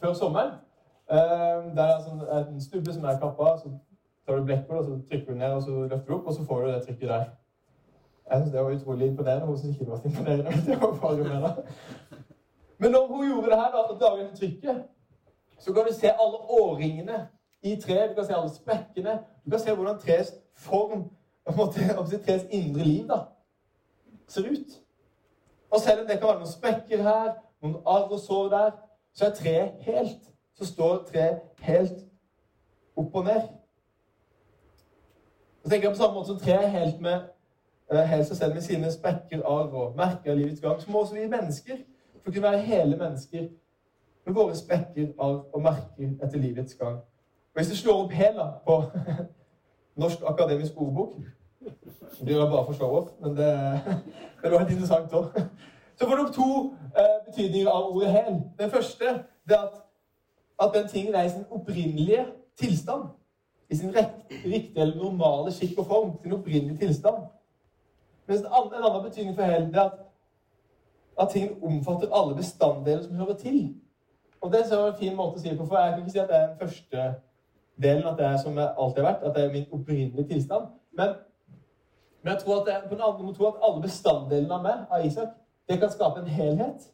før 0.01 0.13
sommeren. 0.13 0.55
Eh, 1.11 1.75
der 1.77 1.85
er 1.85 2.01
sånn, 2.03 2.23
en 2.39 2.61
stubbe 2.61 2.93
som 2.93 3.05
er 3.05 3.21
kappa. 3.23 3.53
Så 3.61 3.71
tar 4.27 4.41
du 4.41 4.49
blekk 4.49 4.67
på 4.67 4.75
det, 4.75 4.81
og 4.81 4.87
så 4.89 4.97
trykker 5.11 5.33
du 5.33 5.39
ned, 5.39 5.53
og 5.53 5.63
så 5.63 5.75
løfter 5.85 6.09
du 6.09 6.15
opp, 6.17 6.27
og 6.27 6.35
så 6.35 6.47
får 6.49 6.65
du 6.65 6.71
det 6.73 6.81
trykket 6.87 7.09
der. 7.13 7.25
Jeg 8.31 8.41
synes 8.41 8.53
det 8.53 8.65
var 8.65 8.71
utrolig 8.71 9.07
imponerende. 9.07 9.47
Hun 9.47 9.59
syntes 9.59 9.77
ikke 9.77 9.85
det 9.85 9.93
var 9.93 10.03
så 10.03 10.09
imponerende. 10.09 10.51
det 10.67 10.81
var 10.83 11.17
med 11.17 11.43
det. 11.43 11.65
Men 12.79 12.91
når 12.91 13.07
hun 13.07 13.27
gjorde 13.31 13.51
det 13.51 13.57
her, 13.57 13.71
da, 13.71 13.77
og 13.77 14.01
dagen 14.01 14.27
etter 14.27 14.37
trykket, 14.37 14.83
så 15.59 15.73
kan 15.73 15.85
du 15.89 15.95
se 15.95 16.07
alle 16.07 16.39
årringene 16.61 17.27
i 17.63 17.81
treet. 17.81 18.11
Du 18.11 18.15
kan 18.15 18.27
se 18.27 18.35
alle 18.35 18.51
spekkene. 18.51 19.19
Du 19.45 19.51
kan 19.51 19.61
se 19.61 19.75
hvordan 19.75 19.99
treets 19.99 20.35
form, 20.57 21.11
måte, 21.57 22.19
treets 22.27 22.45
indre 22.51 22.83
liv, 22.83 23.09
da, 23.09 23.19
ser 24.29 24.51
ut. 24.51 24.81
Og 25.71 25.81
selv 25.81 26.01
om 26.01 26.07
det 26.07 26.19
kan 26.19 26.29
være 26.29 26.39
noen 26.43 26.53
spekker 26.53 27.03
her, 27.03 27.33
noen 27.65 27.81
arr 27.87 28.13
og 28.13 28.21
sår 28.21 28.49
der, 28.53 28.71
så 29.15 29.27
er 29.27 29.35
treet 29.39 29.85
helt. 29.89 30.31
Så 30.55 30.67
står 30.67 31.05
treet 31.09 31.41
helt 31.61 32.05
opp 32.97 33.15
og 33.15 33.25
ned. 33.25 33.49
Og 35.65 35.71
tenker 35.71 35.89
jeg 35.89 35.97
På 35.97 36.03
samme 36.03 36.15
måte 36.15 36.29
som 36.29 36.39
treet 36.39 36.71
helt 36.71 37.01
med 37.01 37.21
helt 37.95 38.27
seg 38.27 38.37
selv 38.37 38.55
med 38.55 38.63
sine 38.65 38.93
spekker, 38.93 39.43
arr 39.45 39.75
og 39.75 39.97
merker 39.97 40.33
av 40.33 40.39
livets 40.39 40.61
gang, 40.61 40.81
så 40.81 40.91
må 40.91 41.03
også 41.03 41.15
vi 41.15 41.29
mennesker 41.29 41.83
for 42.23 42.31
å 42.31 42.33
kunne 42.33 42.47
være 42.49 42.65
hele 42.65 42.97
mennesker 42.97 43.49
med 44.25 44.35
våre 44.35 44.57
spekker, 44.57 45.13
arr 45.21 45.43
og 45.53 45.63
merker 45.63 46.15
etter 46.25 46.41
livets 46.41 46.75
gang. 46.81 46.97
Og 47.53 47.61
Hvis 47.61 47.71
du 47.71 47.77
slår 47.77 48.05
opp 48.05 48.13
hela 48.13 48.49
på 48.67 48.83
Norsk 50.01 50.25
akademisk 50.27 50.81
ordbok 50.81 51.15
det 52.21 52.33
gjør 52.33 52.41
jeg 52.41 52.51
bare 52.51 52.65
for 52.65 52.73
show-off, 52.73 53.09
men 53.21 53.37
det, 53.37 53.51
det 54.43 54.51
var 54.53 54.65
litt 54.65 54.75
interessant 54.75 55.15
òg. 55.17 55.39
Så 55.97 56.07
får 56.07 56.17
du 56.17 56.33
to 56.33 56.75
eh, 56.99 57.27
betydninger 57.27 57.71
av 57.71 57.97
ordet 57.97 58.09
'hel'. 58.13 58.41
Den 58.59 58.71
første 58.71 59.05
det 59.49 59.57
er 59.57 59.63
at, 59.63 59.83
at 60.63 60.71
den 60.75 60.89
tingen 60.89 61.15
er 61.15 61.23
i 61.23 61.29
sin 61.29 61.45
opprinnelige 61.51 62.27
tilstand. 62.57 63.03
I 63.71 63.77
sin 63.77 63.95
riktige 64.45 64.81
eller 64.81 64.97
normale 64.97 65.53
skikk 65.53 65.79
og 65.79 65.87
form. 65.87 66.11
Sin 66.23 66.33
opprinnelige 66.33 66.79
tilstand. 66.79 67.15
Mens 68.27 68.41
en 68.41 68.47
annen 68.47 69.03
betydning 69.03 69.37
for 69.37 69.43
'hel' 69.43 69.67
det 69.67 69.77
er 69.77 69.85
at, 69.85 69.93
at 71.21 71.29
ting 71.29 71.65
omfatter 71.65 72.15
alle 72.15 72.37
bestanddeler 72.37 73.03
som 73.03 73.15
hører 73.15 73.35
til. 73.35 73.75
Og 74.41 74.53
det 74.53 74.61
er 74.73 74.87
en 74.87 74.99
fin 74.99 75.17
måte 75.17 75.37
å 75.37 75.39
si 75.39 75.49
det 75.49 75.59
på, 75.59 75.67
for 75.67 75.79
jeg 75.79 75.91
kan 75.91 76.01
ikke 76.01 76.11
si 76.11 76.19
at 76.19 76.29
det 76.29 76.37
er 76.37 76.47
den 76.47 76.59
første 76.59 77.15
delen, 77.83 78.07
at 78.07 78.19
det 78.19 78.27
er 78.27 78.37
som 78.37 78.59
jeg 78.59 78.75
alltid 78.79 79.03
har 79.03 79.13
vært, 79.13 79.23
at 79.23 79.37
det 79.37 79.45
er 79.45 79.53
min 79.53 79.73
opprinnelige 79.73 80.29
tilstand. 80.29 80.67
Men 80.93 81.15
men 82.25 82.33
jeg 82.33 82.43
tror 82.43 82.61
at 82.61 82.67
det, 82.67 82.89
på 82.89 82.95
den 82.95 83.05
andre 83.05 83.25
måte 83.25 83.47
at 83.47 83.65
alle 83.69 83.83
bestanddelene 83.83 84.55
av 84.55 84.63
meg, 84.65 84.85
av 84.91 85.07
Isak, 85.07 85.33
det 85.69 85.81
kan 85.81 85.91
skape 85.93 86.21
en 86.21 86.27
helhet. 86.27 86.91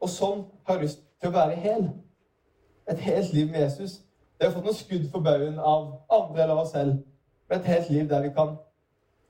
Og 0.00 0.08
sånn 0.08 0.44
har 0.66 0.78
jeg 0.78 0.88
lyst 0.88 1.04
til 1.20 1.30
å 1.30 1.34
være 1.34 1.60
hel. 1.60 1.88
Et 2.90 3.00
helt 3.06 3.32
liv 3.32 3.50
med 3.50 3.60
Jesus. 3.60 4.00
Det 4.38 4.48
har 4.48 4.54
fått 4.54 4.66
noen 4.66 4.76
skudd 4.76 5.04
for 5.12 5.24
baugen 5.24 5.58
av 5.58 5.90
andre 6.12 6.42
eller 6.42 6.60
oss 6.60 6.72
selv. 6.74 6.98
Men 7.48 7.60
et 7.60 7.70
helt 7.72 7.90
liv 7.90 8.08
der 8.10 8.24
vi 8.24 8.32
kan 8.36 8.56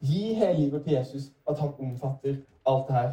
gi 0.04 0.34
hele 0.34 0.58
livet 0.58 0.84
til 0.84 0.96
Jesus, 0.96 1.30
at 1.48 1.58
han 1.58 1.72
omfatter 1.78 2.36
alt 2.66 2.88
det 2.88 2.96
her. 2.96 3.12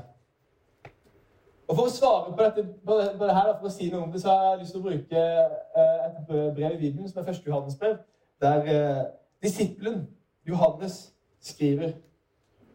Og 1.68 1.76
For 1.78 1.88
å 1.88 1.94
svare 1.94 2.34
på 2.36 2.44
dette, 2.44 2.64
på 2.86 2.98
det 3.00 3.36
her, 3.36 3.52
for 3.60 3.70
å 3.70 3.72
si 3.72 3.88
noe 3.92 4.04
om 4.04 4.12
det, 4.12 4.22
så 4.22 4.34
har 4.34 4.48
jeg 4.50 4.64
lyst 4.64 4.74
til 4.76 4.82
å 4.82 4.88
bruke 4.90 5.22
eh, 5.22 6.08
et 6.08 6.18
brev 6.28 6.74
i 6.74 6.80
Bibelen, 6.82 7.08
som 7.08 7.22
er 7.22 7.30
første 7.30 7.48
Johannes-brev, 7.48 7.96
der 8.44 8.72
eh, 8.74 9.04
disippelen 9.44 10.02
Johannes 10.48 10.98
skriver 11.40 11.94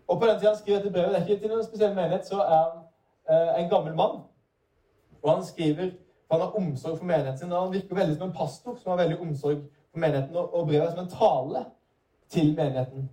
og 0.09 0.21
på 0.21 0.27
den 0.27 0.39
tida 0.39 0.51
han 0.51 0.59
skriver 0.59 0.79
dette 0.79 0.93
brevet, 0.93 1.09
det 1.09 1.17
er 1.17 1.27
ikke 1.27 1.43
til 1.43 1.51
noen 1.51 1.65
spesiell 1.67 1.95
menighet, 1.95 2.27
så 2.27 2.39
er 2.39 2.59
han 2.63 2.85
en 3.31 3.71
gammel 3.71 3.95
mann. 3.99 4.21
Og 5.23 5.31
han 5.33 5.45
skriver 5.45 5.91
for 6.29 6.35
han 6.35 6.41
har 6.41 6.57
omsorg 6.57 6.99
for 6.99 7.05
menigheten 7.05 7.39
sin. 7.39 7.53
og 7.53 7.63
Han 7.63 7.73
virker 7.73 7.95
veldig 7.95 8.17
som 8.17 8.29
en 8.29 8.37
pastor 8.37 8.79
som 8.83 8.91
har 8.91 8.97
veldig 8.97 9.21
omsorg 9.21 9.59
for 9.91 9.99
menigheten. 9.99 10.37
Og 10.37 10.67
brevet 10.67 10.87
er 10.87 10.91
som 10.91 11.05
en 11.05 11.11
tale 11.11 11.65
til 12.31 12.57
menigheten. 12.57 13.11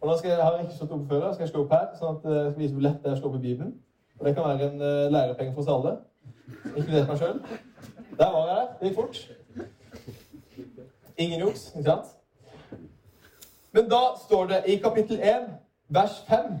Og 0.00 0.08
nå 0.08 0.16
skal 0.18 0.30
jeg, 0.30 0.42
har 0.42 0.56
jeg 0.56 0.64
ikke 0.64 0.76
stått 0.76 0.92
opp 0.92 1.08
før, 1.08 1.32
skal 1.32 1.44
jeg 1.44 1.52
slå 1.52 1.62
opp 1.64 1.72
her, 1.72 1.86
sånn 1.98 2.16
at 2.16 2.24
jeg 2.32 2.52
skal 2.52 2.62
vise 2.62 2.74
hvor 2.74 2.84
lett 2.86 3.02
det 3.02 3.10
er 3.10 3.16
å 3.16 3.20
slå 3.20 3.30
opp 3.30 3.36
i 3.38 3.42
Bibelen. 3.44 3.74
Og 4.18 4.26
det 4.26 4.34
kan 4.36 4.48
være 4.48 4.70
en 4.70 4.82
uh, 4.82 5.12
lærepenge 5.12 5.52
for 5.54 5.62
oss 5.62 5.72
alle, 5.74 5.92
inkludert 6.72 7.08
meg 7.08 7.20
sjøl. 7.20 7.38
Der 8.18 8.32
var 8.34 8.48
jeg 8.48 8.56
der. 8.56 8.70
Det 8.80 8.88
gikk 8.88 8.98
fort. 8.98 9.16
Ingen 11.20 11.44
juks, 11.44 11.66
ikke 11.76 11.86
sant? 11.90 12.16
Men 13.76 13.90
da 13.92 14.00
står 14.24 14.46
det 14.50 14.62
i 14.72 14.78
kapittel 14.82 15.20
1, 15.22 15.50
vers 15.88 16.22
5 16.28 16.58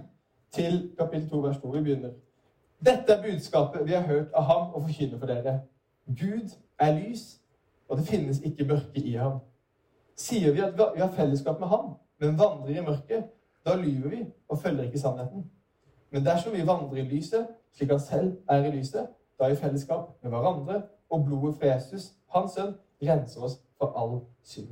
til 0.52 0.80
kapittel 0.98 1.30
2, 1.32 1.40
vers 1.48 1.62
2. 1.64 1.72
Vi 1.78 1.84
begynner. 1.88 2.14
Dette 2.84 3.12
er 3.12 3.22
budskapet 3.22 3.86
vi 3.86 3.92
har 3.92 4.06
hørt 4.06 4.32
av 4.32 4.42
ham 4.42 4.74
og 4.74 4.82
forkynner 4.82 5.18
for 5.18 5.26
dere. 5.26 5.60
Gud 6.06 6.56
er 6.78 6.94
lys, 6.96 7.40
og 7.88 7.98
det 7.98 8.06
finnes 8.06 8.40
ikke 8.40 8.64
mørke 8.64 9.00
i 9.00 9.12
ham. 9.20 9.38
Sier 10.16 10.52
vi 10.52 10.60
at 10.64 10.78
vi 10.78 11.00
har 11.00 11.12
fellesskap 11.12 11.60
med 11.60 11.68
ham, 11.68 11.94
men 12.20 12.38
vandrer 12.38 12.78
i 12.78 12.84
mørket, 12.86 13.24
da 13.66 13.76
lyver 13.76 14.08
vi 14.08 14.24
og 14.48 14.58
følger 14.58 14.82
ikke 14.82 14.98
sannheten. 14.98 15.50
Men 16.10 16.24
dersom 16.24 16.52
vi 16.52 16.66
vandrer 16.66 16.96
i 16.96 17.08
lyset, 17.08 17.46
slik 17.76 17.90
han 17.90 18.00
selv 18.00 18.32
er 18.48 18.64
i 18.64 18.70
lyset, 18.76 19.06
da 19.40 19.46
i 19.46 19.56
fellesskap 19.56 20.22
med 20.22 20.30
hverandre, 20.30 20.82
og 21.10 21.24
blodet 21.24 21.56
fra 21.58 21.66
Jesus, 21.66 22.12
hans 22.34 22.52
sønn, 22.52 22.74
renser 23.02 23.42
oss 23.42 23.60
for 23.78 23.92
all 23.96 24.20
synd. 24.44 24.68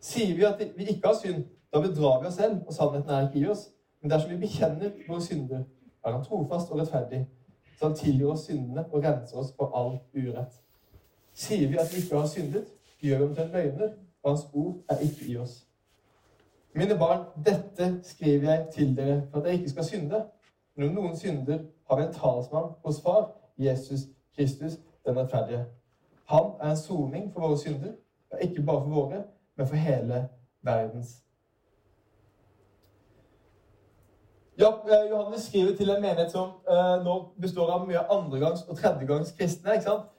Sier 0.00 0.34
vi 0.36 0.44
at 0.44 0.62
vi 0.76 0.84
ikke 0.84 1.08
har 1.08 1.18
synd, 1.22 1.44
da 1.72 1.80
bedrar 1.80 2.20
vi 2.20 2.26
oss 2.26 2.34
selv, 2.34 2.62
og 2.66 2.74
sannheten 2.74 3.10
er 3.10 3.28
ikke 3.28 3.38
i 3.38 3.50
oss. 3.50 3.68
Men 4.02 4.10
dersom 4.10 4.30
vi 4.30 4.36
bekjenner 4.40 4.90
våre 5.08 5.22
synder, 5.22 5.64
er 6.04 6.12
han 6.12 6.24
trofast 6.24 6.70
og 6.70 6.78
rettferdig, 6.78 7.26
så 7.78 7.86
han 7.86 7.96
tilgir 7.96 8.30
oss 8.32 8.44
syndene 8.48 8.84
og 8.92 9.04
renser 9.04 9.36
oss 9.36 9.54
for 9.56 9.72
all 9.76 9.98
urett. 10.14 10.60
Sier 11.34 11.68
vi 11.68 11.78
at 11.80 11.92
vi 11.94 12.02
ikke 12.02 12.18
har 12.18 12.26
syndet, 12.26 12.64
gjør 13.00 13.18
vi 13.18 13.24
om 13.24 13.34
til 13.34 13.44
en 13.44 13.52
løgner, 13.52 13.92
og 14.22 14.30
hans 14.30 14.46
ord 14.52 14.74
er 14.88 14.98
ikke 14.98 15.26
i 15.32 15.36
oss. 15.36 15.66
Mine 16.74 16.98
barn, 16.98 17.24
dette 17.46 18.00
skriver 18.02 18.52
jeg 18.52 18.66
til 18.74 18.96
dere 18.96 19.22
for 19.30 19.40
at 19.40 19.46
jeg 19.46 19.54
ikke 19.54 19.70
skal 19.70 19.84
synde. 19.84 20.24
Men 20.76 20.88
om 20.88 20.94
noen 20.94 21.16
synder, 21.16 21.58
har 21.90 21.96
vi 21.96 22.02
en 22.06 22.12
talsmann 22.14 22.72
hos 22.84 23.00
Far, 23.02 23.30
Jesus 23.58 24.00
Kristus, 24.36 24.78
den 25.06 25.18
rettferdige. 25.18 25.64
Han 26.24 26.52
er 26.60 26.70
en 26.70 26.76
soning 26.76 27.32
for 27.32 27.40
våre 27.40 27.58
synder, 27.58 27.92
og 28.30 28.42
ikke 28.42 28.62
bare 28.62 28.80
for 28.80 28.94
våre, 28.94 29.22
men 29.56 29.66
for 29.66 29.76
hele 29.76 30.28
verdens. 30.62 31.24
Ja, 34.60 34.82
eh, 34.88 35.10
Johannes 35.10 35.42
skriver 35.42 35.76
til 35.76 35.90
en 35.90 36.02
menighet 36.02 36.30
som 36.30 36.48
uh, 36.70 37.04
nå 37.04 37.14
består 37.40 37.70
av 37.72 37.86
mye 37.88 38.00
andregangs- 38.12 38.66
og 38.68 38.76
tredjegangs 38.76 39.32
kristne. 39.38 39.72
ikke 39.72 39.84
sant? 39.84 40.10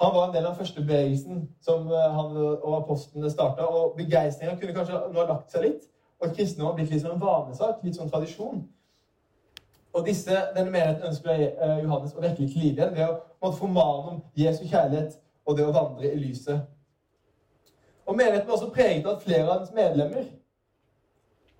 Han 0.00 0.14
var 0.14 0.28
en 0.28 0.34
del 0.34 0.46
av 0.46 0.54
den 0.54 0.58
første 0.58 0.84
bevegelsen 0.84 1.42
som 1.60 1.90
uh, 1.92 2.06
han 2.18 2.36
og 2.36 2.76
apostlene 2.76 3.30
starta. 3.30 3.66
Og 3.66 3.96
begeistringa 3.98 4.54
kunne 4.56 4.76
kanskje 4.78 5.00
nå 5.12 5.20
ha 5.20 5.26
lagt 5.32 5.52
seg 5.52 5.66
litt. 5.66 5.84
Og 6.20 6.32
kristne 6.38 6.64
har 6.64 6.72
blitt 6.78 6.94
litt 6.94 7.04
en 7.04 7.20
vanesak, 7.20 7.84
litt 7.84 7.98
sånn 8.00 8.08
tradisjon. 8.14 8.64
Og 9.92 10.08
disse, 10.08 10.40
denne 10.56 10.72
menigheten 10.72 11.10
ønsker 11.10 11.44
Johannes 11.82 12.16
å 12.16 12.24
vekke 12.24 12.48
til 12.48 12.62
liv 12.62 12.80
igjen 12.80 12.96
ved 12.96 13.04
å 13.10 13.20
måtte 13.44 13.60
formane 13.60 14.14
om 14.14 14.24
Jesu 14.36 14.64
kjærlighet 14.64 15.20
og 15.44 15.56
det 15.56 15.68
å 15.68 15.76
vandre 15.76 16.12
i 16.12 16.20
lyset. 16.20 16.64
Og 18.06 18.16
Menigheten 18.16 18.48
var 18.48 18.56
også 18.56 18.72
preget 18.72 19.06
av 19.06 19.16
at 19.16 19.24
flere 19.24 19.44
av 19.44 19.58
hans 19.58 19.72
medlemmer 19.76 20.28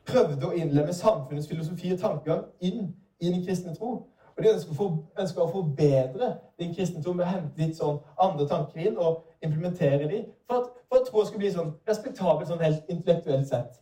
prøvde 0.06 0.46
å 0.46 0.54
innlemme 0.54 0.92
samfunnets 0.94 1.48
filosofi 1.48 1.92
og 1.92 2.00
tankegang 2.00 2.44
inn 2.60 2.94
i 3.20 3.30
den 3.30 3.44
kristne 3.44 3.74
tro. 3.74 3.92
Og 4.36 4.44
De 4.44 4.50
ønsker 4.52 5.42
å, 5.42 5.48
forbedre 5.48 6.34
den 6.60 6.74
kristne 6.74 7.02
tro 7.02 7.14
med 7.16 7.24
å 7.24 7.30
hente 7.30 7.62
litt 7.62 7.78
sånn 7.78 8.02
andre 8.20 8.46
tanker 8.50 8.82
inn 8.84 8.98
og 9.00 9.22
implementere 9.44 10.08
dem, 10.10 10.26
for 10.46 10.60
at, 10.60 10.74
for 10.88 11.00
at 11.00 11.08
troa 11.08 11.24
skal 11.28 11.40
bli 11.40 11.52
sånn 11.54 11.72
respektabel 11.88 12.48
sånn 12.48 12.60
helt 12.60 12.90
intellektuelt 12.92 13.48
sett. 13.48 13.80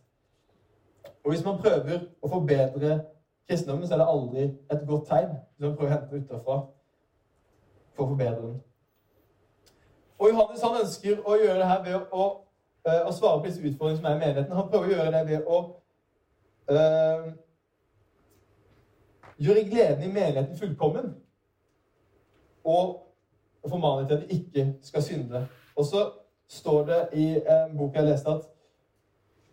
Og 1.25 1.33
Hvis 1.33 1.43
man 1.45 1.59
prøver 1.59 2.05
å 2.21 2.29
forbedre 2.31 3.01
kristendommen, 3.49 3.87
så 3.87 3.97
er 3.97 4.03
det 4.03 4.07
aldri 4.07 4.45
et 4.71 4.87
godt 4.87 5.07
tegn. 5.09 5.35
Hvis 5.57 5.67
man 5.67 5.75
prøver 5.75 5.91
å 5.91 5.95
hente 5.95 6.15
det 6.15 6.23
utafra 6.23 6.57
for 7.95 8.05
å 8.05 8.09
forbedre 8.13 8.41
den. 8.41 8.59
Og 10.19 10.29
Johannes 10.31 10.63
han 10.63 10.81
ønsker 10.81 11.23
å 11.25 11.35
gjøre 11.39 11.59
det 11.59 11.71
her 11.71 11.81
ved 11.83 11.95
å, 12.11 12.25
eh, 12.85 13.01
å 13.03 13.11
svare 13.11 13.41
på 13.41 13.49
disse 13.49 13.63
utfordringene 13.63 13.97
som 13.97 14.05
er 14.05 14.15
i 14.15 14.19
menigheten. 14.19 14.55
Han 14.55 14.69
prøver 14.69 14.87
å 14.87 14.93
gjøre 14.95 15.11
det 15.11 15.27
ved 15.27 15.47
å 15.47 15.59
uh, 16.69 17.33
gjøre 19.37 19.69
gleden 19.69 20.03
i 20.03 20.13
menigheten 20.13 20.57
fullkommen. 20.57 21.15
Og 22.65 23.01
formane 23.69 24.07
til 24.07 24.13
at 24.13 24.21
de 24.21 24.35
ikke 24.35 24.73
skal 24.81 25.03
synde. 25.03 25.47
Og 25.75 25.85
så 25.85 26.11
står 26.47 26.85
det 26.85 27.09
i 27.13 27.25
en 27.35 27.77
bok 27.77 27.95
jeg 27.95 28.03
leste, 28.03 28.29
at 28.29 28.41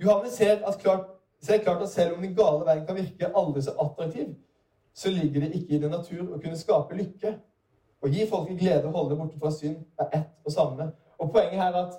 Johannes 0.01 0.33
ser, 0.33 0.67
at 0.67 0.79
klart, 0.79 1.07
ser 1.41 1.59
klart 1.59 1.83
at 1.83 1.89
selv 1.89 2.17
om 2.17 2.23
den 2.23 2.35
gale 2.35 2.67
verden 2.67 2.87
kan 2.87 2.97
virke 2.97 3.37
aldri 3.37 3.63
så 3.63 3.71
attraktiv, 3.81 4.35
så 4.95 5.11
ligger 5.11 5.41
det 5.41 5.55
ikke 5.55 5.75
i 5.75 5.79
den 5.79 5.91
natur 5.91 6.35
å 6.35 6.39
kunne 6.39 6.59
skape 6.59 6.97
lykke. 6.97 7.35
Å 8.03 8.09
gi 8.11 8.27
folk 8.29 8.51
en 8.51 8.59
glede 8.59 8.89
og 8.89 8.97
holde 8.97 9.15
det 9.15 9.19
borte 9.19 9.39
fra 9.39 9.51
synd 9.55 9.77
er 10.01 10.09
ett 10.19 10.33
og 10.45 10.53
samme. 10.53 10.91
Og 11.19 11.31
Poenget 11.33 11.63
her 11.63 11.73
er 11.73 11.87
at 11.87 11.95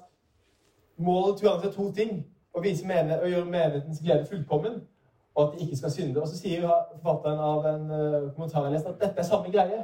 målet 0.97 1.37
til 1.37 1.47
Johannes 1.47 1.65
er 1.67 1.71
to 1.71 1.91
ting. 1.95 2.25
Å, 2.53 2.61
vise 2.61 2.85
menighet, 2.85 3.23
å 3.23 3.29
gjøre 3.31 3.49
menighetens 3.49 4.01
glede 4.03 4.27
fullkommen, 4.29 4.81
og 5.35 5.43
at 5.43 5.59
de 5.59 5.65
ikke 5.65 5.77
skal 5.77 5.91
synde. 5.91 6.21
Og 6.21 6.27
så 6.27 6.37
sier 6.37 6.67
forfatteren 6.91 7.39
av 7.39 7.67
en 7.69 7.91
uh, 7.91 8.33
kommentar 8.35 8.65
jeg 8.67 8.75
leste, 8.75 8.89
at 8.89 9.01
dette 9.01 9.19
er 9.19 9.27
samme 9.27 9.51
greie. 9.51 9.83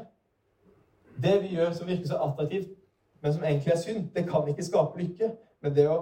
Det 1.23 1.35
vi 1.43 1.55
gjør 1.55 1.71
som 1.73 1.87
virker 1.87 2.07
så 2.07 2.19
attraktivt, 2.23 2.69
men 3.21 3.33
som 3.33 3.43
egentlig 3.43 3.71
er 3.71 3.79
synd, 3.79 4.09
det 4.15 4.27
kan 4.29 4.47
ikke 4.47 4.65
skape 4.65 5.01
lykke. 5.01 5.31
Men 5.61 5.75
det 5.75 5.87
å 5.91 5.97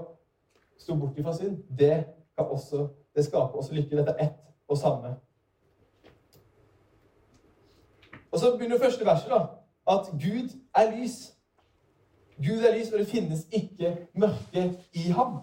stå 0.77 0.95
bort 0.95 1.17
fra 1.23 1.33
synd, 1.37 1.61
det, 1.79 2.03
kan 2.37 2.51
også, 2.53 2.87
det 3.15 3.25
skaper 3.25 3.61
også 3.61 3.73
lykke. 3.73 3.97
Dette 3.97 4.17
er 4.17 4.27
ett 4.27 4.43
og 4.67 4.77
samme. 4.77 5.15
Og 8.31 8.39
så 8.39 8.51
begynner 8.57 8.83
første 8.83 9.05
verset, 9.05 9.31
da 9.31 9.45
at 9.87 10.05
Gud 10.11 10.49
er 10.75 10.97
lys. 10.97 11.33
Gud 12.37 12.63
er 12.63 12.77
lys, 12.77 12.91
og 12.91 12.99
det 12.99 13.07
finnes 13.07 13.47
ikke 13.51 14.07
mørke 14.13 14.83
i 14.93 14.99
ham. 14.99 15.39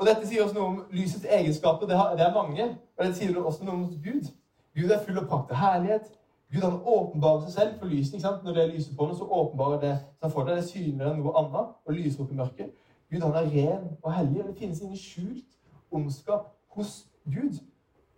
Og 0.00 0.06
Dette 0.06 0.24
sier 0.28 0.42
også 0.42 0.56
noe 0.56 0.66
om 0.66 0.78
lysets 0.96 1.26
egenskaper. 1.28 1.86
Det, 1.86 1.96
er 2.24 2.34
mange. 2.34 2.76
Og 2.96 3.04
det 3.04 3.16
sier 3.16 3.36
også 3.36 3.64
noe 3.64 3.74
om 3.74 3.82
Gud. 4.04 4.30
Gud 4.76 4.90
er 4.90 5.02
full 5.04 5.18
av 5.20 5.26
prakt 5.28 5.52
og 5.52 5.60
herlighet. 5.60 6.06
Gud 6.52 6.64
han 6.64 6.78
åpenbarer 6.84 7.42
seg 7.44 7.52
selv 7.52 7.74
for 7.78 7.92
lyset. 7.92 8.14
ikke 8.14 8.24
sant? 8.24 8.44
Når 8.44 8.56
det 8.56 8.68
lyser 8.70 8.96
på 8.96 9.06
noe, 9.06 9.18
så 9.18 9.28
åpenbarer 9.28 9.82
det 9.84 9.92
seg 10.22 10.32
for 10.32 10.48
deg. 10.48 10.56
Det 10.56 10.70
synligere 10.70 11.12
enn 11.12 11.20
noe 11.20 11.36
annet 11.42 11.76
og 11.84 11.92
lyser 11.98 12.24
opp 12.24 12.32
i 12.32 12.40
mørket. 12.40 12.72
Gud 13.12 13.26
han 13.26 13.38
er 13.42 13.52
ren 13.52 13.86
og 14.02 14.10
hellig, 14.16 14.40
og 14.40 14.48
det 14.48 14.56
finnes 14.56 14.80
ingen 14.80 14.96
skjult 14.96 15.60
ondskap 15.90 16.48
hos 16.78 16.96
Gud. 17.28 17.60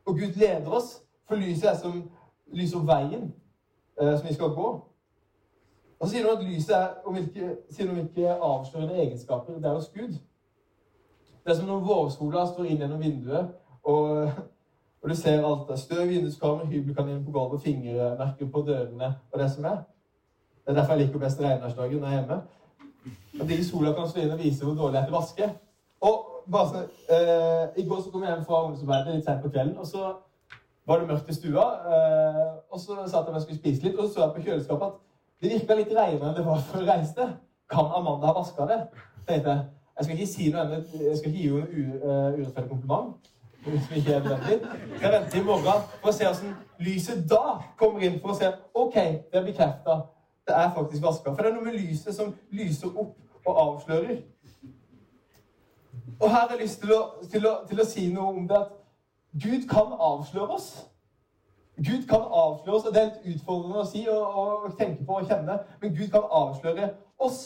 Og 0.06 0.18
Gud 0.22 0.38
leder 0.38 0.70
oss, 0.70 1.00
for 1.26 1.40
lyset 1.40 1.70
er 1.72 1.78
som 1.82 2.02
lyser 2.52 2.78
opp 2.78 2.90
veien 2.94 3.32
eh, 3.98 4.14
som 4.18 4.28
vi 4.28 4.34
skal 4.38 4.54
gå. 4.54 4.72
Og 5.98 6.08
så 6.08 6.14
sier 6.14 6.28
han 6.28 6.38
at 6.38 6.46
lyset 6.46 6.76
er 6.76 6.88
om 7.06 7.18
hvilke, 7.18 7.56
sier 7.70 7.90
om 7.90 7.98
hvilke 7.98 8.34
avslørende 8.36 9.02
egenskaper 9.02 9.58
det 9.58 9.70
er 9.70 9.80
hos 9.80 9.90
Gud. 9.94 10.20
Det 11.44 11.50
er 11.50 11.58
som 11.58 11.66
når 11.66 11.86
vårsola 11.86 12.46
står 12.46 12.68
inn 12.70 12.82
gjennom 12.84 13.00
vinduet, 13.02 13.48
og, 13.82 14.28
og 15.02 15.10
du 15.10 15.14
ser 15.18 15.42
alt 15.42 15.68
det. 15.68 15.78
Støv, 15.78 16.04
i 16.04 16.14
vinduskarmen, 16.14 16.68
hybelkaninen 16.70 17.24
på 17.24 17.34
gulvet, 17.34 17.62
fingermerker 17.62 18.50
på 18.52 18.62
dørene 18.66 19.14
og 19.32 19.38
det 19.40 19.48
som 19.50 19.64
er. 19.64 19.80
Det 20.62 20.70
er 20.70 20.78
derfor 20.78 20.94
jeg 20.94 21.06
liker 21.06 21.18
best 21.18 21.40
regnværsdagen 21.42 21.98
når 21.98 22.08
jeg 22.08 22.18
er 22.18 22.20
hjemme. 22.20 22.42
At 23.40 23.50
ikke 23.50 23.64
sola 23.66 23.92
kan 23.96 24.08
stå 24.08 24.22
inn 24.22 24.34
og 24.34 24.38
vise 24.38 24.64
hvor 24.64 24.76
dårlig 24.78 24.94
det 24.94 25.00
er 25.00 25.08
til 25.08 25.16
å 25.16 25.18
vaske. 25.18 25.48
Og 26.06 26.20
bare 26.52 26.68
så, 26.68 26.84
eh, 27.16 27.82
I 27.82 27.88
går 27.88 28.02
så 28.02 28.10
kom 28.10 28.22
jeg 28.22 28.30
hjem 28.30 28.44
fra 28.46 28.62
ungdomsarbeidet 28.62 29.14
litt 29.16 29.26
sent 29.26 29.42
på 29.42 29.50
kvelden, 29.50 29.78
og 29.78 29.86
så 29.86 30.14
var 30.86 30.98
det 30.98 31.08
mørkt 31.08 31.30
i 31.30 31.34
stua. 31.34 31.66
Eh, 31.90 32.52
og 32.70 32.80
så 32.80 33.02
sa 33.06 33.18
jeg 33.18 33.28
at 33.28 33.34
jeg 33.34 33.42
skulle 33.42 33.58
spise 33.58 33.82
litt, 33.82 33.98
og 33.98 34.08
så 34.08 34.14
så 34.14 34.20
jeg 34.20 34.34
på 34.36 34.46
kjøleskapet 34.46 34.86
at 34.86 34.98
det 35.42 35.50
virka 35.50 35.74
litt 35.74 35.94
reinere 35.98 36.28
enn 36.30 36.36
det 36.38 36.46
var 36.46 36.62
før 36.70 36.84
jeg 36.84 36.90
reiste. 36.90 37.28
Kan 37.70 37.94
Amanda 37.96 38.30
ha 38.30 38.38
vaska 38.38 38.66
det? 38.70 38.80
tenkte 39.26 39.50
Jeg 39.50 39.66
Jeg 39.96 40.04
skal 40.04 40.18
ikke 40.18 40.32
si 40.32 40.48
noe. 40.52 40.80
Jeg 40.94 41.18
skal 41.18 41.30
ikke 41.30 41.38
gi 41.38 41.48
henne 41.48 41.68
en 41.76 41.92
uh, 42.02 42.40
urettferdig 42.40 42.70
kompliment. 42.70 43.30
Som 43.64 43.96
ikke 43.96 44.14
er 44.14 44.22
nødvendig. 44.24 44.60
Jeg 45.02 45.12
venter 45.12 45.38
i 45.38 45.44
morgen 45.46 45.84
for 46.00 46.10
å 46.10 46.14
se 46.16 46.26
hvordan 46.26 46.54
lyset 46.82 47.24
da 47.30 47.42
kommer 47.78 48.02
inn. 48.02 48.18
For 48.20 48.34
å 48.34 48.38
se 48.38 48.50
ok, 48.74 48.96
det 49.30 49.40
er 49.40 49.46
bekrefta. 49.46 49.98
Det 50.48 50.56
er 50.58 50.72
faktisk 50.74 51.04
vaska. 51.04 51.34
For 51.34 51.42
det 51.42 51.52
er 51.52 51.58
noe 51.58 51.68
med 51.68 51.78
lyset 51.78 52.16
som 52.16 52.32
lyser 52.50 52.90
opp 52.90 53.46
og 53.46 53.60
avslører. 53.66 54.22
Og 56.20 56.30
her 56.30 56.38
har 56.38 56.50
jeg 56.50 56.62
lyst 56.62 56.80
til 56.80 56.94
å, 56.94 57.02
til 57.30 57.46
å, 57.46 57.52
til 57.68 57.82
å 57.82 57.86
si 57.86 58.06
noe 58.14 58.32
om 58.32 58.48
det 58.48 58.58
at 58.58 58.74
Gud 59.42 59.68
kan 59.70 59.94
avsløre 59.98 60.58
oss. 60.58 60.68
Gud 61.76 62.06
kan 62.08 62.20
avsløre 62.20 62.76
oss, 62.76 62.84
og 62.84 62.94
det 62.94 63.00
er 63.00 63.08
litt 63.08 63.36
utfordrende 63.36 63.80
å 63.80 63.88
si 63.88 64.02
og, 64.12 64.36
og, 64.38 64.66
tenke 64.78 65.06
på 65.08 65.16
og 65.18 65.28
kjenne, 65.30 65.56
men 65.80 65.94
Gud 65.96 66.10
kan 66.12 66.26
avsløre 66.28 66.92
oss. 67.18 67.40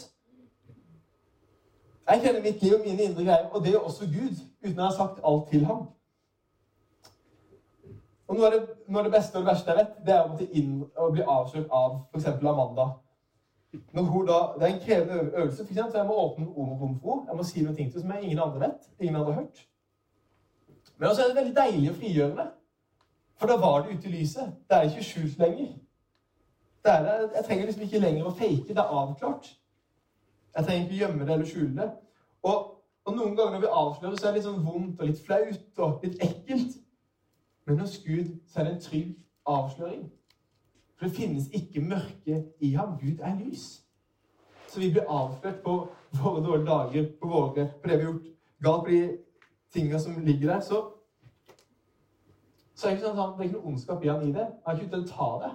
Jeg 2.11 2.23
kjenner 2.23 2.43
mitt 2.43 2.63
liv 2.63 2.75
og 2.75 2.85
mine 2.85 3.03
indre 3.03 3.25
greier, 3.25 3.49
og 3.51 3.65
det 3.65 3.75
er 3.75 3.79
også 3.79 4.07
Gud, 4.07 4.43
uten 4.63 4.79
å 4.79 4.85
ha 4.87 4.93
sagt 4.95 5.23
alt 5.27 5.49
til 5.51 5.65
ham. 5.67 5.87
Og 8.27 8.37
Noe 8.37 8.47
av 8.47 8.55
det, 8.55 8.61
noe 8.89 9.03
av 9.03 9.09
det 9.09 9.15
beste 9.15 9.39
og 9.39 9.45
det 9.45 9.51
verste 9.53 9.73
jeg 9.73 9.81
vet, 9.81 9.99
det 10.07 10.15
er 10.15 10.31
å, 10.31 10.47
inn, 10.61 10.77
å 10.99 11.09
bli 11.15 11.23
avslørt 11.23 11.75
av 11.75 11.99
f.eks. 12.13 12.29
Amanda. 12.43 12.87
Når 13.95 14.03
hun 14.11 14.27
da, 14.27 14.39
Det 14.59 14.67
er 14.67 14.75
en 14.75 14.81
krevende 14.83 15.19
øvelse. 15.33 15.65
For 15.65 15.73
eksempel, 15.73 15.93
så 15.93 15.99
Jeg 15.99 16.07
må 16.07 16.15
åpne 16.23 16.47
om 16.47 16.73
rom 16.81 16.95
for 17.01 17.15
henne. 17.15 17.27
Jeg 17.31 17.37
må 17.37 17.47
si 17.47 17.65
noe 17.65 17.75
til 17.75 17.91
som 17.93 18.15
ingen 18.23 18.43
andre 18.43 18.61
vet. 18.61 18.89
ingen 19.01 19.15
har 19.15 19.33
hørt. 19.33 19.67
Men 20.99 21.09
også 21.09 21.23
er 21.23 21.29
det 21.29 21.37
veldig 21.37 21.57
deilig 21.57 21.91
og 21.91 21.97
frigjørende. 21.97 22.47
For 23.37 23.47
da 23.47 23.57
var 23.61 23.83
det 23.83 23.97
ute 23.97 24.09
i 24.09 24.13
lyset. 24.13 24.55
Det 24.69 24.77
er 24.77 24.83
ikke 24.83 25.05
skjult 25.05 25.39
lenger. 25.39 25.73
Det 26.85 26.93
er, 26.93 27.29
jeg 27.35 27.45
trenger 27.45 27.67
liksom 27.67 27.83
ikke 27.83 27.99
lenger 27.99 28.27
å 28.27 28.35
fake. 28.39 28.69
Det 28.69 28.79
er 28.79 28.95
avklart. 29.03 29.51
Jeg 30.57 30.65
trenger 30.65 30.85
ikke 30.85 30.99
gjemme 31.05 31.27
det 31.27 31.35
eller 31.35 31.47
skjule 31.47 31.77
det. 31.83 31.91
Og 32.43 32.73
Og 33.07 33.15
noen 33.15 33.37
ganger 33.37 33.53
når 33.53 33.61
vi 33.61 33.69
avslører, 33.71 34.17
så 34.19 34.27
er 34.27 34.33
det 34.33 34.41
litt 34.41 34.47
sånn 34.49 34.65
vondt 34.67 35.01
og 35.01 35.07
litt 35.07 35.21
flaut 35.23 35.81
og 35.85 36.01
litt 36.03 36.23
ekkelt. 36.27 36.73
Men 37.67 37.79
hos 37.79 37.93
Gud 38.03 38.33
så 38.51 38.59
er 38.59 38.65
det 38.67 38.73
en 38.73 38.81
trygg 38.83 39.13
avsløring. 39.47 40.09
For 40.97 41.07
det 41.07 41.15
finnes 41.15 41.47
ikke 41.55 41.85
mørke 41.87 42.41
i 42.59 42.73
ham. 42.75 42.97
Gud 42.99 43.21
er 43.23 43.37
lys. 43.39 43.85
Så 44.67 44.81
vi 44.81 44.89
blir 44.91 45.07
avslørt 45.07 45.61
på 45.63 45.75
våre 46.19 46.43
dårlige 46.43 46.67
dager, 46.67 47.07
på, 47.21 47.29
våre, 47.31 47.69
på 47.83 47.89
det 47.89 47.99
vi 47.99 48.05
har 48.05 48.11
gjort 48.11 48.27
galt, 48.67 48.85
på 48.85 48.91
de 48.91 49.19
tingene 49.77 50.01
som 50.01 50.19
ligger 50.25 50.53
der. 50.53 50.61
Så, 50.61 50.81
så 52.75 52.89
er 52.89 52.91
det 52.91 52.99
ikke 52.99 53.13
sånn 53.13 53.21
det 53.21 53.45
er 53.45 53.51
ikke 53.51 53.61
noe 53.61 53.71
ondskap 53.71 54.03
i 54.03 54.11
han 54.11 54.27
i 54.27 54.33
det. 54.35 54.49
Han 54.67 54.75
er 54.75 54.83
ikke 54.83 54.97
ute 54.97 55.05
å 55.05 55.13
ta 55.13 55.31
det. 55.45 55.53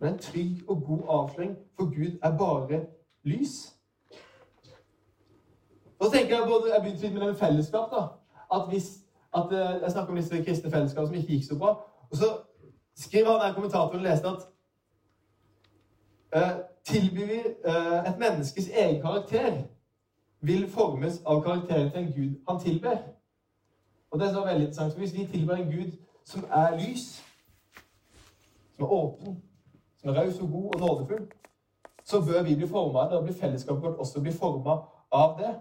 Men 0.00 0.14
en 0.14 0.24
trygg 0.24 0.64
og 0.70 0.88
god 0.88 1.04
avsløring, 1.18 1.52
for 1.76 1.92
Gud 1.92 2.16
er 2.16 2.40
bare 2.40 2.80
lys. 3.28 3.58
Og 6.00 6.06
så 6.06 6.12
tenker 6.12 6.36
Jeg 6.36 6.48
både, 6.48 6.74
jeg 6.74 6.82
begynte 6.82 7.02
litt 7.02 7.12
med 7.12 7.20
det 7.20 7.28
med 7.28 7.36
fellesskap. 7.36 7.90
da, 7.90 8.02
at 8.54 8.68
hvis, 8.68 8.98
at 9.34 9.52
eh, 9.52 9.82
Jeg 9.82 9.90
snakker 9.90 10.10
om 10.10 10.16
disse 10.16 10.44
kristne 10.44 10.70
fellesskap 10.70 11.06
som 11.06 11.14
ikke 11.14 11.28
gikk 11.28 11.44
så 11.48 11.58
bra. 11.58 11.70
Og 12.10 12.16
så 12.16 12.24
skriver 12.94 13.30
han 13.30 13.40
der 13.40 13.54
kommentatoren 13.54 14.02
leste 14.02 14.28
at 14.28 14.40
uh, 16.36 16.56
tilbyr 16.84 17.26
vi 17.26 17.40
uh, 17.66 18.10
et 18.10 18.18
menneskes 18.18 18.68
egen 18.68 19.02
karakter, 19.02 19.62
vil 20.40 20.70
formes 20.70 21.22
av 21.26 21.42
karakteren 21.42 21.90
til 21.90 22.00
en 22.00 22.12
gud 22.12 22.34
han 22.48 22.60
tilber. 22.60 22.96
Og 24.10 24.20
det 24.20 24.28
er 24.28 24.46
veldig 24.46 24.66
interessant, 24.66 24.92
for 24.92 24.98
Hvis 24.98 25.18
vi 25.18 25.26
tilber 25.26 25.54
en 25.54 25.72
gud 25.72 25.92
som 26.24 26.44
er 26.50 26.78
lys, 26.78 27.24
som 28.76 28.84
er 28.84 28.92
åpen, 28.92 29.42
som 30.00 30.10
er 30.10 30.14
raus 30.14 30.40
og 30.40 30.50
god 30.50 30.74
og 30.74 30.80
nådefull, 30.80 31.26
så 32.04 32.20
bør 32.20 32.42
vi 32.42 32.54
bli 32.54 32.68
forma 32.68 32.98
av 32.98 33.10
det, 33.10 33.18
og 33.18 33.24
blir 33.24 33.34
fellesskapet 33.34 33.82
vårt 33.82 33.98
også 33.98 34.20
bli 34.20 34.32
forma 34.32 34.78
av 35.12 35.38
det. 35.38 35.54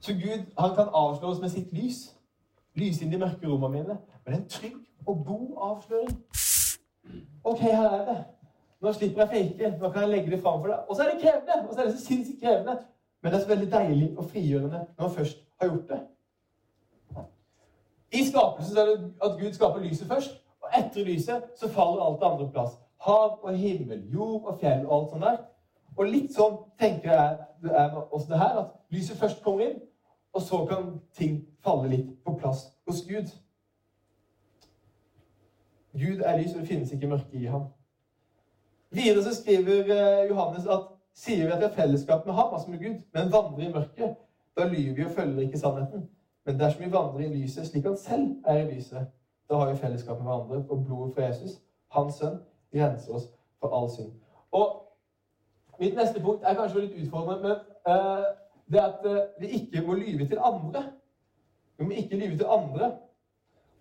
Så 0.00 0.12
Gud 0.12 0.44
han 0.58 0.74
kan 0.74 0.88
avslå 0.92 1.28
oss 1.28 1.40
med 1.40 1.50
sitt 1.50 1.72
lys. 1.72 2.14
Lyse 2.74 3.04
inn 3.04 3.12
de 3.12 3.18
mørke 3.18 3.48
rommene 3.48 3.82
mine. 3.82 3.98
Men 4.26 4.34
en 4.34 4.48
trygg 4.48 4.76
og 5.06 5.24
god 5.26 5.48
avsløring. 5.70 6.18
Ok, 7.44 7.58
her 7.58 7.90
er 7.90 8.04
det. 8.04 8.18
Nå 8.80 8.92
slipper 8.92 9.22
jeg 9.22 9.28
fake. 9.28 9.78
Nå 9.80 9.90
kan 9.90 10.02
jeg 10.02 10.10
legge 10.10 10.30
det 10.30 10.42
fram 10.42 10.60
for 10.60 10.70
deg. 10.70 10.78
Og 10.88 10.96
så 10.96 11.02
er 11.02 11.10
det 11.10 11.20
krevende. 11.22 11.68
Og 11.68 11.74
så 11.74 11.80
er 11.80 11.84
det 11.84 11.98
så 11.98 12.04
sinnssykt 12.04 12.42
krevende. 12.42 12.78
Men 13.22 13.32
det 13.32 13.38
er 13.38 13.42
så 13.42 13.48
veldig 13.48 13.72
deilig 13.72 14.18
og 14.18 14.24
frigjørende 14.24 14.86
når 14.98 15.02
man 15.06 15.10
først 15.10 15.38
har 15.60 15.68
gjort 15.68 15.88
det. 15.88 16.00
I 18.12 18.24
skapelsen 18.24 18.78
er 18.78 18.84
det 18.86 19.12
at 19.24 19.40
Gud 19.40 19.52
skaper 19.52 19.78
lyset 19.78 20.06
først. 20.08 20.38
Og 20.62 20.68
etter 20.78 21.04
lyset 21.04 21.42
så 21.56 21.68
faller 21.68 22.04
alt 22.04 22.20
det 22.20 22.26
andre 22.26 22.46
på 22.46 22.52
plass. 22.52 22.78
Hav 23.00 23.38
og 23.42 23.56
himmel, 23.56 24.02
jord 24.12 24.44
og 24.44 24.58
fjell 24.60 24.86
og 24.86 25.00
alt 25.00 25.10
sånt 25.10 25.24
der. 25.24 25.36
Og 25.96 26.06
litt 26.06 26.34
sånn 26.34 26.56
tenker 26.78 27.12
jeg 27.12 27.36
det 27.62 27.74
er 27.74 27.94
også 27.98 28.26
det 28.30 28.38
her, 28.38 28.58
at 28.62 28.94
lyset 28.94 29.18
først 29.18 29.42
kommer 29.42 29.66
inn, 29.66 29.80
og 30.32 30.42
så 30.42 30.64
kan 30.66 31.00
ting 31.16 31.40
falle 31.64 31.88
litt 31.88 32.10
på 32.24 32.34
plass 32.40 32.68
hos 32.86 33.02
Gud. 33.08 33.32
Gud 35.92 36.20
er 36.20 36.38
lys, 36.38 36.54
og 36.54 36.60
det 36.60 36.68
finnes 36.68 36.92
ikke 36.92 37.10
mørke 37.10 37.38
i 37.38 37.50
ham. 37.50 37.68
Videre 38.90 39.22
så 39.24 39.34
skriver 39.34 39.90
eh, 39.94 40.28
Johannes 40.30 40.66
at 40.66 40.86
sier 41.14 41.46
vi 41.46 41.52
at 41.52 41.58
vi 41.58 41.66
har 41.66 41.74
fellesskap 41.74 42.26
med 42.26 42.34
ham, 42.34 42.54
altså 42.54 42.70
med 42.70 42.78
Gud, 42.78 43.00
men 43.14 43.32
vandrer 43.32 43.68
i 43.68 43.72
mørket, 43.72 44.16
da 44.58 44.68
lyver 44.68 44.94
vi 44.94 45.04
og 45.04 45.10
følger 45.10 45.40
ikke 45.40 45.58
sannheten. 45.58 46.08
Men 46.46 46.60
dersom 46.60 46.84
vi 46.84 46.92
vandrer 46.92 47.24
i 47.26 47.34
lyset 47.34 47.66
slik 47.66 47.84
han 47.84 47.96
selv 47.96 48.28
er 48.46 48.62
i 48.62 48.74
lyset, 48.74 49.06
da 49.50 49.56
har 49.56 49.72
vi 49.72 49.76
fellesskap 49.76 50.18
med 50.18 50.26
hverandre, 50.26 50.64
og 50.68 50.84
blodet 50.84 51.14
fra 51.14 51.24
Jesus, 51.24 51.60
hans 51.92 52.14
sønn, 52.14 52.38
renser 52.74 53.14
oss 53.14 53.30
for 53.60 53.74
all 53.74 53.90
synd. 53.90 54.12
Og 54.52 54.84
Mitt 55.78 55.94
neste 55.94 56.20
punkt 56.20 56.42
er 56.42 56.56
kanskje 56.58 56.80
litt 56.80 56.94
utfordrende, 57.02 57.42
men 57.42 57.56
uh, 57.86 58.24
det 58.68 58.80
er 58.80 58.86
at 58.86 59.06
uh, 59.06 59.40
vi 59.40 59.46
ikke 59.46 59.82
må 59.86 59.94
lyve 59.94 60.28
til 60.28 60.38
andre. 60.44 60.92
Vi 61.78 61.84
må 61.84 61.90
ikke 61.90 62.16
lyve 62.16 62.36
til 62.36 62.46
andre. 62.48 62.98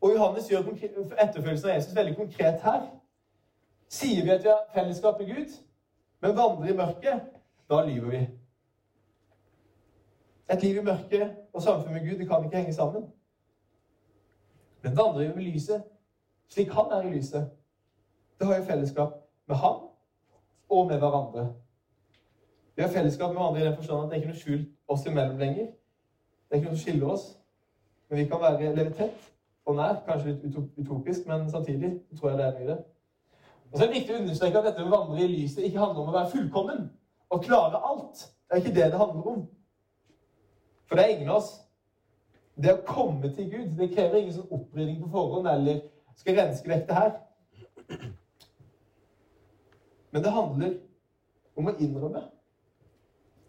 Og 0.01 0.13
Johannes 0.13 0.49
gjør 0.49 0.59
etterfølgelsen 0.59 1.69
av 1.69 1.75
Jesus 1.75 1.95
veldig 1.95 2.15
konkret 2.15 2.61
her. 2.61 2.87
Sier 3.89 4.23
vi 4.23 4.29
at 4.29 4.43
vi 4.43 4.49
har 4.49 4.65
fellesskap 4.73 5.19
med 5.19 5.35
Gud, 5.35 5.57
men 6.21 6.37
vandrer 6.37 6.71
i 6.71 6.77
mørket, 6.77 7.21
da 7.69 7.81
lyver 7.87 8.09
vi. 8.09 8.23
Et 10.53 10.63
liv 10.63 10.77
i 10.77 10.83
mørket 10.83 11.35
og 11.53 11.61
samfunn 11.61 11.93
med 11.93 12.09
Gud 12.09 12.19
det 12.19 12.27
kan 12.29 12.45
ikke 12.45 12.57
henge 12.57 12.73
sammen. 12.73 13.07
Men 14.81 14.97
vandrer 14.97 15.27
vi 15.27 15.33
med 15.35 15.43
lyset 15.43 15.83
slik 16.47 16.71
han 16.71 16.91
er 16.91 17.01
i 17.01 17.13
lyset, 17.17 17.49
det 18.39 18.47
har 18.47 18.57
jo 18.57 18.63
fellesskap 18.63 19.13
med 19.47 19.55
han 19.55 19.79
og 20.69 20.87
med 20.87 20.97
hverandre. 20.97 21.53
Vi 22.75 22.81
har 22.81 22.89
fellesskap 22.89 23.29
med 23.29 23.37
hverandre 23.37 23.61
i 23.61 23.65
den 23.65 23.75
forstand 23.75 24.03
at 24.03 24.09
det 24.09 24.15
er 24.15 24.21
ikke 24.21 24.33
noe 24.33 24.41
skjult 24.41 24.76
oss 24.87 25.05
imellom 25.05 25.39
lenger. 25.39 25.71
Det 26.47 26.55
er 26.55 26.61
ikke 26.61 26.69
noe 26.69 26.77
som 26.77 26.83
skiller 26.83 27.11
oss. 27.11 27.25
Men 28.09 28.21
vi 28.21 28.27
kan 28.29 28.41
være, 28.41 28.75
leve 28.75 28.93
tett 28.95 29.25
og 29.67 29.75
nær. 29.75 29.99
Kanskje 30.07 30.31
litt 30.31 30.79
utopisk, 30.79 31.27
men 31.27 31.49
samtidig 31.51 31.97
tror 32.17 32.31
jeg 32.31 32.39
det 32.39 32.45
er 32.45 32.55
noe 32.55 32.63
i 32.63 32.69
det. 32.71 32.77
Og 33.67 33.77
så 33.77 33.83
er 33.83 33.87
det 33.89 33.99
viktig 33.99 34.15
å 34.15 34.19
understreke 34.21 34.59
at 34.59 34.69
dette 34.69 34.83
med 34.83 34.93
å 34.93 34.99
vandre 35.01 35.23
i 35.23 35.29
lyset 35.31 35.65
ikke 35.67 35.81
handler 35.81 36.01
om 36.01 36.11
å 36.11 36.15
være 36.15 36.31
fullkommen 36.31 36.83
og 37.35 37.43
klare 37.43 37.81
alt. 37.83 38.27
Det 38.47 38.55
er 38.55 38.61
ikke 38.63 38.75
det 38.77 38.91
det 38.93 39.01
handler 39.01 39.31
om. 39.33 39.41
For 40.87 40.95
det 40.95 41.03
er 41.03 41.15
ingen 41.15 41.31
av 41.33 41.41
oss. 41.41 41.49
Det 42.55 42.73
å 42.73 42.85
komme 42.87 43.29
til 43.35 43.49
Gud 43.51 43.75
det 43.77 43.91
krever 43.91 44.21
ingen 44.21 44.33
sånn 44.33 44.53
opprydding 44.55 45.01
på 45.03 45.11
forhånd 45.11 45.49
eller 45.51 45.83
skal 46.17 46.39
renske 46.39 46.71
vekk 46.71 46.87
det 46.87 46.95
her. 46.97 47.11
Men 50.11 50.23
det 50.23 50.31
handler 50.33 50.77
om 51.57 51.67
å 51.67 51.75
innrømme 51.75 52.23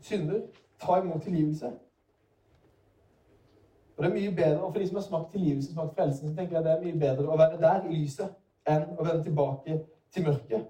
synder. 0.05 0.43
Ta 0.81 0.99
imot 0.99 1.23
tilgivelse. 1.23 1.73
Og 3.97 4.05
det 4.05 4.11
er 4.11 4.15
mye 4.15 4.35
bedre, 4.37 4.63
og 4.63 4.73
For 4.73 4.79
de 4.79 4.87
som 4.87 4.97
har 4.97 5.03
smakt 5.03 5.33
tilgivelse, 5.33 5.73
smakt 5.73 5.95
frelsen, 5.95 6.29
så 6.29 6.35
tenker 6.35 6.57
jeg 6.57 6.65
det 6.65 6.73
er 6.73 6.83
mye 6.83 6.99
bedre 6.99 7.31
å 7.33 7.37
være 7.37 7.61
der 7.61 7.87
i 7.89 7.95
lyset 7.97 8.37
enn 8.69 8.85
å 8.95 9.05
vende 9.05 9.25
tilbake 9.25 9.79
til 10.15 10.25
mørket. 10.29 10.67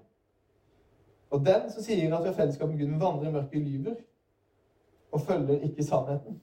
Og 1.29 1.45
den 1.45 1.69
som 1.69 1.83
sier 1.85 2.15
at 2.15 2.23
vi 2.23 2.31
har 2.31 2.37
fellesskap 2.37 2.69
med 2.69 2.79
Gud, 2.79 2.87
men 2.87 3.01
vandrer 3.01 3.29
i 3.29 3.33
mørket, 3.33 3.61
lyver 3.61 3.99
og 5.11 5.21
følger 5.21 5.61
ikke 5.69 5.83
sannheten. 5.83 6.39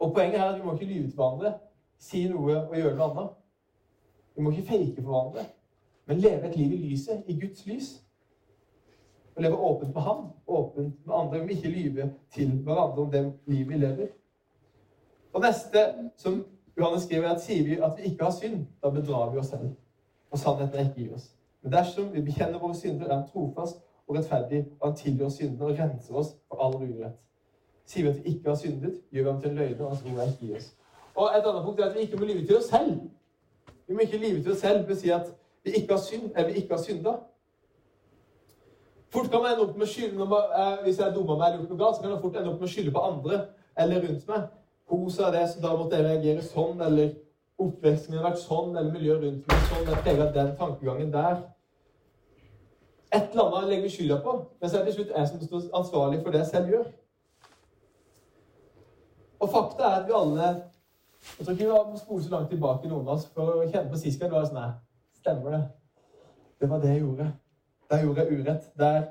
Og 0.00 0.12
Poenget 0.14 0.40
er 0.40 0.44
at 0.44 0.58
vi 0.58 0.64
må 0.64 0.74
ikke 0.74 0.84
lyve 0.84 1.06
til 1.08 1.14
hverandre, 1.14 1.54
si 1.98 2.24
noe 2.28 2.56
og 2.64 2.76
gjøre 2.76 2.96
noe 2.96 3.08
annet. 3.10 3.32
Vi 4.34 4.42
må 4.42 4.50
ikke 4.50 4.68
fake 4.68 5.02
for 5.02 5.10
hverandre, 5.12 5.44
men 6.06 6.22
leve 6.24 6.48
et 6.48 6.56
liv 6.56 6.72
i 6.72 6.82
lyset, 6.88 7.22
i 7.26 7.38
Guds 7.40 7.66
lys. 7.66 7.90
Og 9.40 9.44
leve 9.44 9.56
åpent 9.56 9.94
med 9.94 10.02
ham, 10.02 10.24
åpent 10.46 11.06
med 11.06 11.14
andre. 11.14 11.38
Vi 11.38 11.44
må 11.44 11.48
ikke 11.48 11.68
lyve 11.68 12.12
til 12.32 12.50
hverandre 12.50 13.02
om 13.02 13.10
det 13.10 13.32
livet 13.46 13.68
vi 13.68 13.74
lever. 13.74 14.06
Og 15.32 15.40
neste, 15.40 15.78
som 16.16 16.44
Johannes 16.78 17.02
skriver, 17.02 17.24
er 17.28 17.34
at 17.34 17.40
sier 17.40 17.64
vi 17.64 17.78
at 17.80 17.92
vi 17.96 18.10
ikke 18.10 18.24
har 18.24 18.34
synd, 18.36 18.66
da 18.82 18.90
bedrar 18.90 19.30
vi 19.30 19.38
oss 19.38 19.46
selv. 19.46 19.70
Og 20.30 20.38
sannheten 20.38 20.78
er 20.78 20.88
ikke 20.88 21.00
i 21.00 21.14
oss. 21.14 21.30
Men 21.62 21.72
dersom 21.72 22.12
vi 22.12 22.20
bekjenner 22.20 22.58
våre 22.58 22.74
synder, 22.74 23.06
er 23.06 23.14
han 23.14 23.24
trofast 23.32 23.80
og 24.08 24.18
rettferdig, 24.18 24.66
og 24.80 24.88
han 24.88 24.96
tilgir 24.96 25.26
oss 25.26 25.40
syndene 25.40 25.64
og 25.70 25.80
renser 25.80 26.20
oss 26.20 26.36
for 26.48 26.60
all 26.66 26.76
urett. 26.82 27.16
Sier 27.86 28.04
vi 28.04 28.12
at 28.12 28.20
vi 28.24 28.34
ikke 28.34 28.48
har 28.48 28.60
syndet, 28.60 29.00
gjør 29.10 29.22
vi 29.22 29.30
ham 29.30 29.40
til 29.40 29.50
en 29.50 29.56
løgner, 29.56 29.84
og 29.84 29.96
hans 29.96 30.04
ord 30.04 30.20
er 30.20 30.32
ikke 30.34 30.52
i 30.52 30.54
oss. 30.60 30.70
Og 31.14 31.32
et 31.38 31.50
annet 31.54 31.64
punkt 31.64 31.80
er 31.80 31.88
at 31.88 31.96
vi 31.96 32.04
ikke 32.04 32.20
må 32.20 32.28
lyve 32.28 32.46
til 32.46 32.60
oss 32.60 32.68
selv. 32.74 33.00
Vi 33.88 33.94
må 33.96 34.04
ikke 34.04 34.20
lyve 34.20 34.42
til 34.42 34.52
oss 34.52 34.60
selv 34.68 34.84
ved 34.84 34.96
å 34.96 35.00
si 35.00 35.16
at 35.16 35.34
vi 35.64 35.78
ikke 35.80 35.96
har 35.96 36.04
synd, 36.10 36.30
eller 36.36 36.52
vi 36.52 36.60
ikke 36.60 36.76
har 36.76 36.84
synda. 36.84 37.18
Fort 39.10 39.30
kan 39.30 39.42
man 39.42 39.52
ende 39.52 39.64
opp 39.66 39.76
med 39.76 39.86
å 39.86 39.90
skylde, 39.90 40.22
eh, 40.22 40.82
Hvis 40.84 40.98
jeg 40.98 41.14
dummer 41.14 41.36
meg 41.36 41.46
eller 41.46 41.58
gjort 41.58 41.70
noe 41.70 41.78
galt, 41.78 41.96
så 41.96 42.02
kan 42.02 42.10
jeg 42.10 42.20
fort 42.22 42.36
ende 42.36 42.50
opp 42.52 42.60
med 42.60 42.68
å 42.68 42.72
skylde 42.72 42.92
på 42.94 43.06
andre 43.06 43.40
eller 43.76 44.02
rundt 44.06 44.28
meg. 44.28 44.48
Hun 44.90 45.10
sa 45.10 45.30
det, 45.30 45.48
så 45.48 45.60
da 45.60 45.76
måtte 45.76 45.96
jeg 45.96 46.04
reagere 46.04 46.42
sånn, 46.42 46.80
eller 46.82 47.14
oppveksten 47.58 48.16
har 48.16 48.30
vært 48.30 48.42
sånn, 48.42 48.76
eller 48.76 48.92
miljøet 48.92 49.22
rundt 49.24 49.48
meg 49.48 49.66
sånn. 49.70 49.86
Jeg 49.86 50.02
preger 50.04 50.32
den 50.34 50.56
tankegangen 50.56 51.12
der. 51.12 51.42
Et 53.12 53.32
eller 53.32 53.44
annet 53.44 53.68
legger 53.68 53.82
vi 53.82 53.92
skylda 53.96 54.20
på, 54.22 54.34
men 54.60 54.70
så 54.70 54.78
er 54.78 54.84
det 54.84 54.94
til 54.94 55.04
slutt 55.04 55.16
jeg 55.16 55.28
som 55.28 55.40
står 55.40 55.78
ansvarlig 55.80 56.22
for 56.22 56.30
det 56.30 56.44
jeg 56.44 56.50
selv 56.52 56.74
gjør. 56.74 56.84
Og 59.40 59.50
fakta 59.50 59.82
er 59.88 59.96
at 60.00 60.06
vi 60.06 60.12
alle 60.14 60.50
Jeg 61.38 61.46
tror 61.46 61.52
ikke 61.52 61.64
vi 61.64 61.90
må 61.92 61.98
spole 62.00 62.22
så 62.24 62.30
langt 62.30 62.48
tilbake 62.48 62.88
noen 62.88 63.08
av 63.08 63.18
oss 63.18 63.26
for 63.34 63.58
å 63.60 63.66
kjenne 63.66 63.90
på 63.90 63.98
sist 64.00 64.20
gang 64.20 64.30
det 64.30 64.38
var 64.38 64.46
sånn 64.48 64.62
her 64.62 64.70
Stemmer 65.18 65.52
det? 65.52 65.60
Det 66.60 66.68
var 66.70 66.80
det 66.80 66.94
jeg 66.94 67.02
gjorde. 67.02 67.26
Der 67.90 68.02
gjorde 68.02 68.20
jeg 68.20 68.40
urett. 68.40 68.70
Der, 68.78 69.02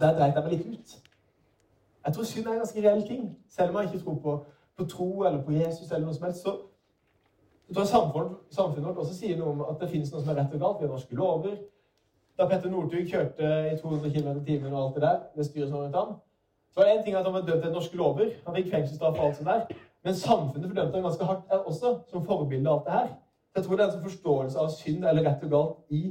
der 0.00 0.18
dreit 0.18 0.34
jeg 0.34 0.44
meg 0.44 0.52
litt 0.52 0.66
ut. 0.66 0.96
Jeg 2.06 2.14
tror 2.14 2.24
synd 2.24 2.46
er 2.46 2.52
en 2.52 2.62
ganske 2.62 2.88
reell 2.88 3.06
ting. 3.06 3.38
Selv 3.48 3.70
om 3.70 3.76
jeg 3.76 3.92
ikke 3.92 4.04
tror 4.04 4.18
på, 4.24 4.34
på 4.76 4.84
tro 4.84 5.22
eller 5.22 5.44
på 5.44 5.52
Jesus, 5.52 5.90
eller 5.90 6.06
noe 6.06 6.14
som 6.14 6.24
helst, 6.24 6.42
så 6.42 6.56
jeg 7.68 7.76
tror 7.76 7.84
samfunnet, 7.84 8.36
samfunnet 8.50 8.88
vårt 8.88 9.00
også 9.02 9.14
sier 9.14 9.38
noe 9.38 9.54
om 9.54 9.64
at 9.66 9.80
det 9.80 9.88
finnes 9.90 10.12
noe 10.12 10.20
som 10.22 10.30
er 10.30 10.38
rett 10.40 10.52
og 10.54 10.60
galt. 10.60 10.76
Vi 10.80 10.86
har 10.86 10.92
norske 10.92 11.18
lover. 11.18 11.56
Da 12.38 12.46
Petter 12.46 12.70
Northug 12.70 13.08
kjørte 13.10 13.48
i 13.72 13.78
200 13.80 14.12
km 14.14 14.28
i 14.36 14.44
timen 14.46 14.74
og 14.74 14.82
alt 14.82 14.98
det 14.98 15.02
der, 15.02 15.22
det 15.36 15.46
styret 15.46 15.70
som 15.70 15.80
rundt 15.80 15.96
ham, 15.96 16.12
så 16.70 16.80
var 16.80 16.86
det 16.86 16.96
en 16.98 17.04
ting 17.04 17.16
at 17.16 17.24
han 17.24 17.34
var 17.34 17.46
dømt 17.46 17.62
etter 17.62 17.72
norske 17.74 17.96
lover. 17.96 18.30
Han 18.46 18.58
fikk 18.58 18.68
fengselsstraff 18.74 19.18
og 19.18 19.26
alt 19.26 19.38
sånt 19.38 19.48
der. 19.48 19.78
Men 20.04 20.14
samfunnet 20.14 20.68
fordømte 20.68 20.98
han 20.98 21.06
ganske 21.08 21.24
hardt 21.30 21.54
også, 21.56 21.94
som 22.10 22.26
forbilde 22.26 22.70
av 22.70 22.76
alt 22.76 22.86
det 22.86 22.92
her. 22.98 23.08
Jeg 23.56 23.64
tror 23.64 23.76
det 23.76 23.82
er 23.82 23.88
en 23.88 23.94
sånn 23.96 24.06
forståelse 24.10 24.62
av 24.62 24.70
synd 24.76 25.08
eller 25.08 25.26
rett 25.26 25.46
og 25.48 25.54
galt 25.56 25.96
i 25.96 26.02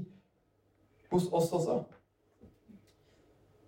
hos 1.11 1.29
oss 1.31 1.51
også. 1.53 1.83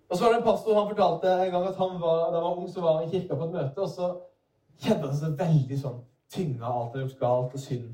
Og 0.08 0.16
så 0.16 0.24
var 0.24 0.32
det 0.32 0.38
en 0.40 0.46
pastor 0.46 0.74
han 0.78 0.88
fortalte 0.88 1.32
en 1.32 1.52
gang 1.52 1.66
at 1.68 1.76
han 1.76 2.00
var, 2.00 2.18
da 2.32 2.40
han 2.40 2.44
var 2.44 2.56
ung, 2.56 2.68
så 2.72 2.80
var 2.80 2.96
han 2.96 3.08
i 3.08 3.10
kirka 3.10 3.36
på 3.36 3.44
et 3.44 3.56
møte, 3.56 3.82
og 3.82 3.88
så 3.88 4.12
kjente 4.80 5.08
han 5.10 5.16
seg 5.16 5.40
veldig 5.40 5.80
sånn 5.80 5.98
tynga 6.32 6.64
av 6.64 6.78
alt 6.80 6.96
han 6.96 7.04
gjort 7.04 7.20
galt, 7.20 7.54
og 7.54 7.60
synd. 7.60 7.90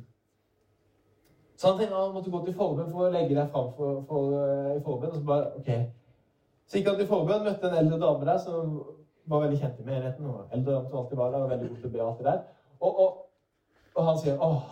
Så 1.56 1.68
han 1.70 1.78
tenkte 1.78 1.96
han 1.96 2.14
måtte 2.14 2.30
gå 2.30 2.40
til 2.44 2.54
forbønn 2.54 2.90
for 2.92 3.06
å 3.06 3.12
legge 3.14 3.34
deg 3.34 3.50
fram 3.50 3.70
for, 3.76 4.00
for, 4.08 4.32
uh, 4.34 4.72
i 4.74 4.82
forbønn. 4.82 5.12
Og 5.12 5.20
så 5.20 5.26
bare, 5.26 5.50
ok. 5.58 5.68
Så 6.66 6.78
gikk 6.78 6.90
han 6.90 6.98
til 6.98 7.10
forbønn, 7.10 7.44
møtte 7.46 7.70
en 7.70 7.76
eldre 7.82 7.98
dame 8.02 8.26
der 8.26 8.40
som 8.42 8.80
var 9.30 9.44
veldig 9.44 9.60
kjent 9.60 9.78
i 9.80 9.86
menigheten. 9.86 10.30
og 10.30 10.54
Eldre 10.54 10.72
dame 10.72 10.90
som 10.90 10.98
alltid 11.02 11.20
var 11.20 11.30
der, 11.34 11.44
og 11.44 11.52
veldig 11.54 11.68
god 11.68 11.82
til 11.82 11.90
å 11.90 11.94
be 11.94 12.02
alt 12.06 12.18
det 12.18 12.26
der. 12.30 12.40
Og, 12.80 12.98
og, 13.04 13.20
og 13.94 14.08
han 14.08 14.18
sier 14.22 14.42
åh, 14.42 14.66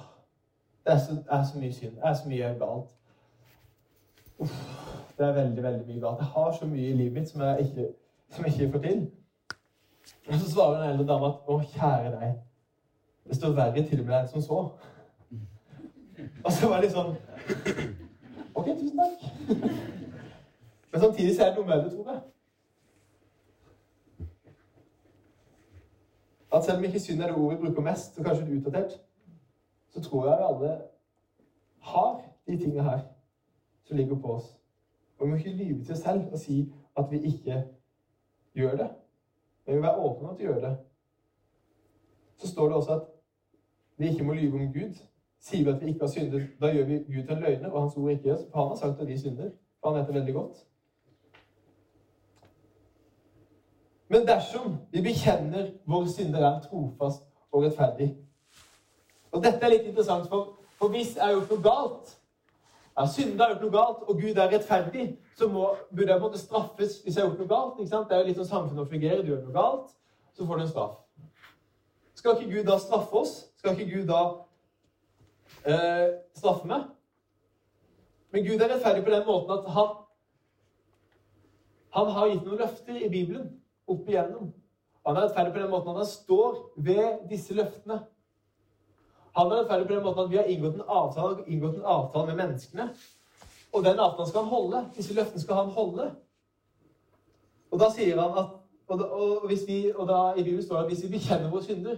det 0.83 0.97
er, 0.97 0.99
så, 1.05 1.17
er 1.31 1.47
så 1.47 1.63
mye 1.63 1.77
synd. 1.79 1.95
Det 1.97 2.11
er 2.11 2.19
så 2.19 2.33
mye 2.33 2.51
galt. 2.65 2.91
Uff, 4.43 4.55
det 5.19 5.27
er 5.27 5.33
veldig, 5.33 5.63
veldig 5.63 5.87
mye 5.87 6.01
galt. 6.01 6.19
Jeg 6.19 6.27
har 6.27 6.53
så 6.53 6.67
mye 6.67 6.89
i 6.89 6.93
livet 6.93 7.13
mitt 7.13 7.29
som 7.29 7.41
jeg 7.41 7.61
ikke, 7.61 7.89
som 8.31 8.45
jeg 8.45 8.55
ikke 8.55 8.73
får 8.73 8.81
til. 8.87 9.11
Og 10.29 10.35
så 10.35 10.51
svarer 10.51 10.81
den 10.81 10.91
eldre 10.91 11.07
dama 11.13 11.29
at 11.29 11.47
å, 11.47 11.59
kjære 11.75 12.11
deg, 12.17 12.33
det 13.29 13.37
står 13.39 13.55
verre 13.55 13.85
til 13.87 14.03
med 14.03 14.09
med 14.09 14.17
enn 14.19 14.33
som 14.33 14.43
så. 14.43 14.59
Og 16.45 16.51
så 16.53 16.69
var 16.69 16.83
det 16.83 16.89
litt 16.89 16.97
sånn 16.97 17.15
Ok, 18.55 18.67
tusen 18.67 18.99
takk. 18.99 19.23
Men 20.93 21.01
samtidig 21.01 21.37
så 21.37 21.45
er 21.45 21.53
det 21.53 21.61
noe 21.61 21.69
med 21.71 21.85
det, 21.85 21.93
tror 21.95 22.11
jeg. 22.11 22.21
At 26.53 26.65
selv 26.67 26.83
om 26.83 26.85
ikke 26.91 27.01
synd 27.01 27.23
er 27.23 27.31
det 27.31 27.39
ordet 27.39 27.61
vi 27.61 27.67
bruker 27.69 27.87
mest, 27.87 28.19
og 28.19 28.27
kanskje 28.27 28.59
utdatert, 28.59 28.99
så 29.95 30.03
tror 30.03 30.29
jeg 30.29 30.39
vi 30.39 30.51
alle 30.51 30.77
har 31.95 32.15
de 32.47 32.59
tingene 32.59 32.91
her 32.91 33.01
som 33.85 33.97
ligger 33.97 34.19
på 34.19 34.35
oss. 34.35 34.57
Og 35.19 35.27
vi 35.27 35.31
må 35.31 35.37
ikke 35.37 35.51
lyve 35.51 35.85
til 35.85 35.93
oss 35.93 36.03
selv 36.03 36.33
og 36.33 36.39
si 36.39 36.73
at 36.99 37.05
vi 37.11 37.21
ikke 37.21 37.65
gjør 38.55 38.77
det. 38.77 38.89
Men 39.67 39.75
vi 39.75 39.81
må 39.81 39.87
være 39.87 39.99
åpne 39.99 40.29
om 40.29 40.35
at 40.35 40.39
vi 40.39 40.45
gjør 40.45 40.61
det. 40.61 40.77
Så 42.37 42.49
står 42.49 42.67
det 42.67 42.77
også 42.77 42.93
at 42.93 43.07
vi 43.97 44.09
ikke 44.09 44.25
må 44.25 44.33
lyve 44.33 44.55
om 44.55 44.73
Gud. 44.73 44.95
Sier 45.41 45.65
vi 45.65 45.71
at 45.71 45.81
vi 45.81 45.87
ikke 45.87 46.01
har 46.01 46.09
syndet, 46.09 46.49
da 46.61 46.73
gjør 46.75 46.85
vi 46.85 46.97
Gud 46.97 47.27
til 47.27 47.37
en 47.37 47.43
løgner, 47.43 47.71
og 47.71 47.81
hans 47.81 47.97
ord 47.97 48.11
ikke 48.11 48.23
gjør 48.23 48.37
For 48.53 48.61
han 48.61 48.69
har 48.69 48.77
sagt 48.77 49.01
at 49.01 49.09
vi 49.09 49.19
synder. 49.19 49.51
For 49.81 49.91
han 49.91 49.99
vet 49.99 50.07
det 50.07 50.15
veldig 50.15 50.35
godt. 50.35 50.57
Men 54.09 54.27
dersom 54.27 54.77
vi 54.91 55.03
bekjenner 55.03 55.71
vår 55.87 56.07
synder, 56.07 56.41
er 56.41 56.61
trofast 56.61 57.23
og 57.53 57.63
rettferdig. 57.65 58.17
Og 59.33 59.45
dette 59.45 59.65
er 59.65 59.73
litt 59.73 59.87
interessant, 59.87 60.29
for, 60.29 60.59
for 60.77 60.93
hvis 60.93 61.15
jeg 61.17 61.25
har 61.25 61.33
gjort 61.33 61.55
noe 61.55 61.65
galt 61.65 62.13
jeg 62.93 63.07
har 63.07 63.13
synda, 63.13 63.47
gjort 63.49 63.63
noe 63.65 63.73
galt, 63.73 64.01
og 64.05 64.19
Gud 64.21 64.37
er 64.37 64.51
rettferdig, 64.53 65.05
så 65.39 65.47
må, 65.49 65.71
burde 65.97 66.13
jeg 66.13 66.21
på 66.21 66.27
en 66.27 66.31
måte 66.31 66.41
straffes 66.41 66.99
hvis 67.01 67.17
jeg 67.17 67.23
har 67.23 67.31
gjort 67.31 67.41
noe 67.41 67.49
galt. 67.49 67.79
ikke 67.81 67.93
sant? 67.95 68.09
Det 68.09 68.17
er 68.17 68.21
jo 68.21 68.29
litt 68.29 68.41
sånn 68.43 68.51
samfunnet 68.51 68.91
fungerer. 68.91 69.23
Du 69.25 69.31
gjør 69.31 69.47
noe 69.47 69.55
galt, 69.57 69.95
så 70.37 70.49
får 70.49 70.61
du 70.61 70.65
en 70.67 70.73
straff. 70.75 70.99
Skal 72.21 72.37
ikke 72.37 72.51
Gud 72.53 72.69
da 72.69 72.77
straffe 72.83 73.17
oss? 73.23 73.33
Skal 73.57 73.79
ikke 73.79 73.95
Gud 73.95 74.13
da 74.13 74.21
eh, 75.65 76.09
straffe 76.37 76.69
meg? 76.69 76.85
Men 78.33 78.45
Gud 78.45 78.61
er 78.61 78.75
rettferdig 78.75 79.07
på 79.09 79.15
den 79.15 79.25
måten 79.27 79.57
at 79.57 79.73
han, 79.73 79.97
han 81.97 82.13
har 82.19 82.29
gitt 82.29 82.45
noen 82.45 82.61
løfter 82.61 83.01
i 83.01 83.09
Bibelen 83.13 83.49
opp 83.89 84.05
igjennom. 84.09 84.53
Han 85.09 85.17
er 85.17 85.31
rettferdig 85.31 85.57
på 85.57 85.65
den 85.65 85.73
måten 85.73 85.95
at 85.97 86.03
han 86.05 86.13
står 86.13 86.61
ved 86.77 87.25
disse 87.33 87.57
løftene. 87.57 88.03
Han 89.37 89.47
er 89.47 89.61
rettferdig 89.61 89.87
på 89.89 89.95
den 89.95 90.03
måten 90.05 90.25
at 90.25 90.31
vi 90.31 90.37
har 90.37 90.51
inngått 90.53 90.75
en 90.75 90.89
avtale, 90.89 91.45
inngått 91.47 91.77
en 91.77 91.85
avtale 91.85 92.27
med 92.27 92.37
menneskene. 92.45 92.89
Og 93.73 93.85
den 93.85 94.01
avtalen 94.01 94.29
skal 94.29 94.45
han 94.45 94.51
holde. 94.51 94.87
Disse 94.97 95.15
løftene 95.15 95.41
skal 95.41 95.55
han 95.55 95.71
holde. 95.77 96.11
Og 97.71 97.81
da 97.81 97.89
sier 97.95 98.21
han 98.21 98.39
at 98.39 98.59
og, 98.93 98.99
da, 98.99 99.05
og, 99.05 99.49
vi, 99.49 99.93
og 99.95 100.09
da 100.09 100.33
i 100.37 100.43
Bibelen 100.43 100.63
står 100.63 100.77
det 100.77 100.83
at 100.85 100.91
hvis 100.91 101.05
vi 101.05 101.09
bekjenner 101.09 101.51
våre 101.51 101.65
synder, 101.65 101.97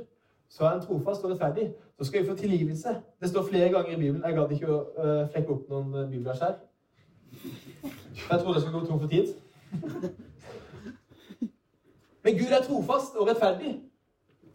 så 0.48 0.64
er 0.64 0.68
han 0.68 0.82
trofast 0.84 1.24
og 1.24 1.30
rettferdig. 1.30 1.72
Så 1.98 2.04
skal 2.04 2.22
vi 2.22 2.28
få 2.28 2.36
tilgivelse. 2.36 2.88
Det 3.20 3.28
står 3.28 3.46
flere 3.48 3.68
ganger 3.68 3.90
i 3.90 3.96
Bibelen. 3.96 4.22
Jeg 4.24 4.36
gadd 4.36 4.52
ikke 4.54 4.70
å 4.70 4.76
uh, 4.98 5.24
flekke 5.32 5.56
opp 5.56 5.72
noen 5.72 5.94
uh, 5.94 6.30
her. 6.42 6.54
Jeg 8.30 8.38
trodde 8.40 8.54
jeg 8.54 8.62
skulle 8.62 8.78
gå 8.78 8.86
tom 8.86 9.00
for 9.00 9.08
tid. 9.08 9.34
Men 12.24 12.38
Gud 12.38 12.54
er 12.54 12.62
trofast 12.62 13.18
og 13.18 13.28
rettferdig. 13.28 13.74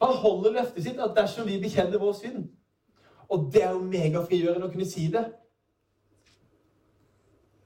Han 0.01 0.15
holder 0.15 0.55
løftet 0.61 0.83
sitt 0.83 0.99
at 1.03 1.15
dersom 1.17 1.47
vi 1.47 1.59
bekjenner 1.61 1.99
vår 1.99 2.15
synd, 2.21 2.47
og 3.29 3.49
det 3.53 3.63
er 3.63 3.71
jo 3.71 3.83
megafrigjørende 3.85 4.67
å 4.67 4.71
kunne 4.71 4.87
si 4.89 5.07
det. 5.13 5.25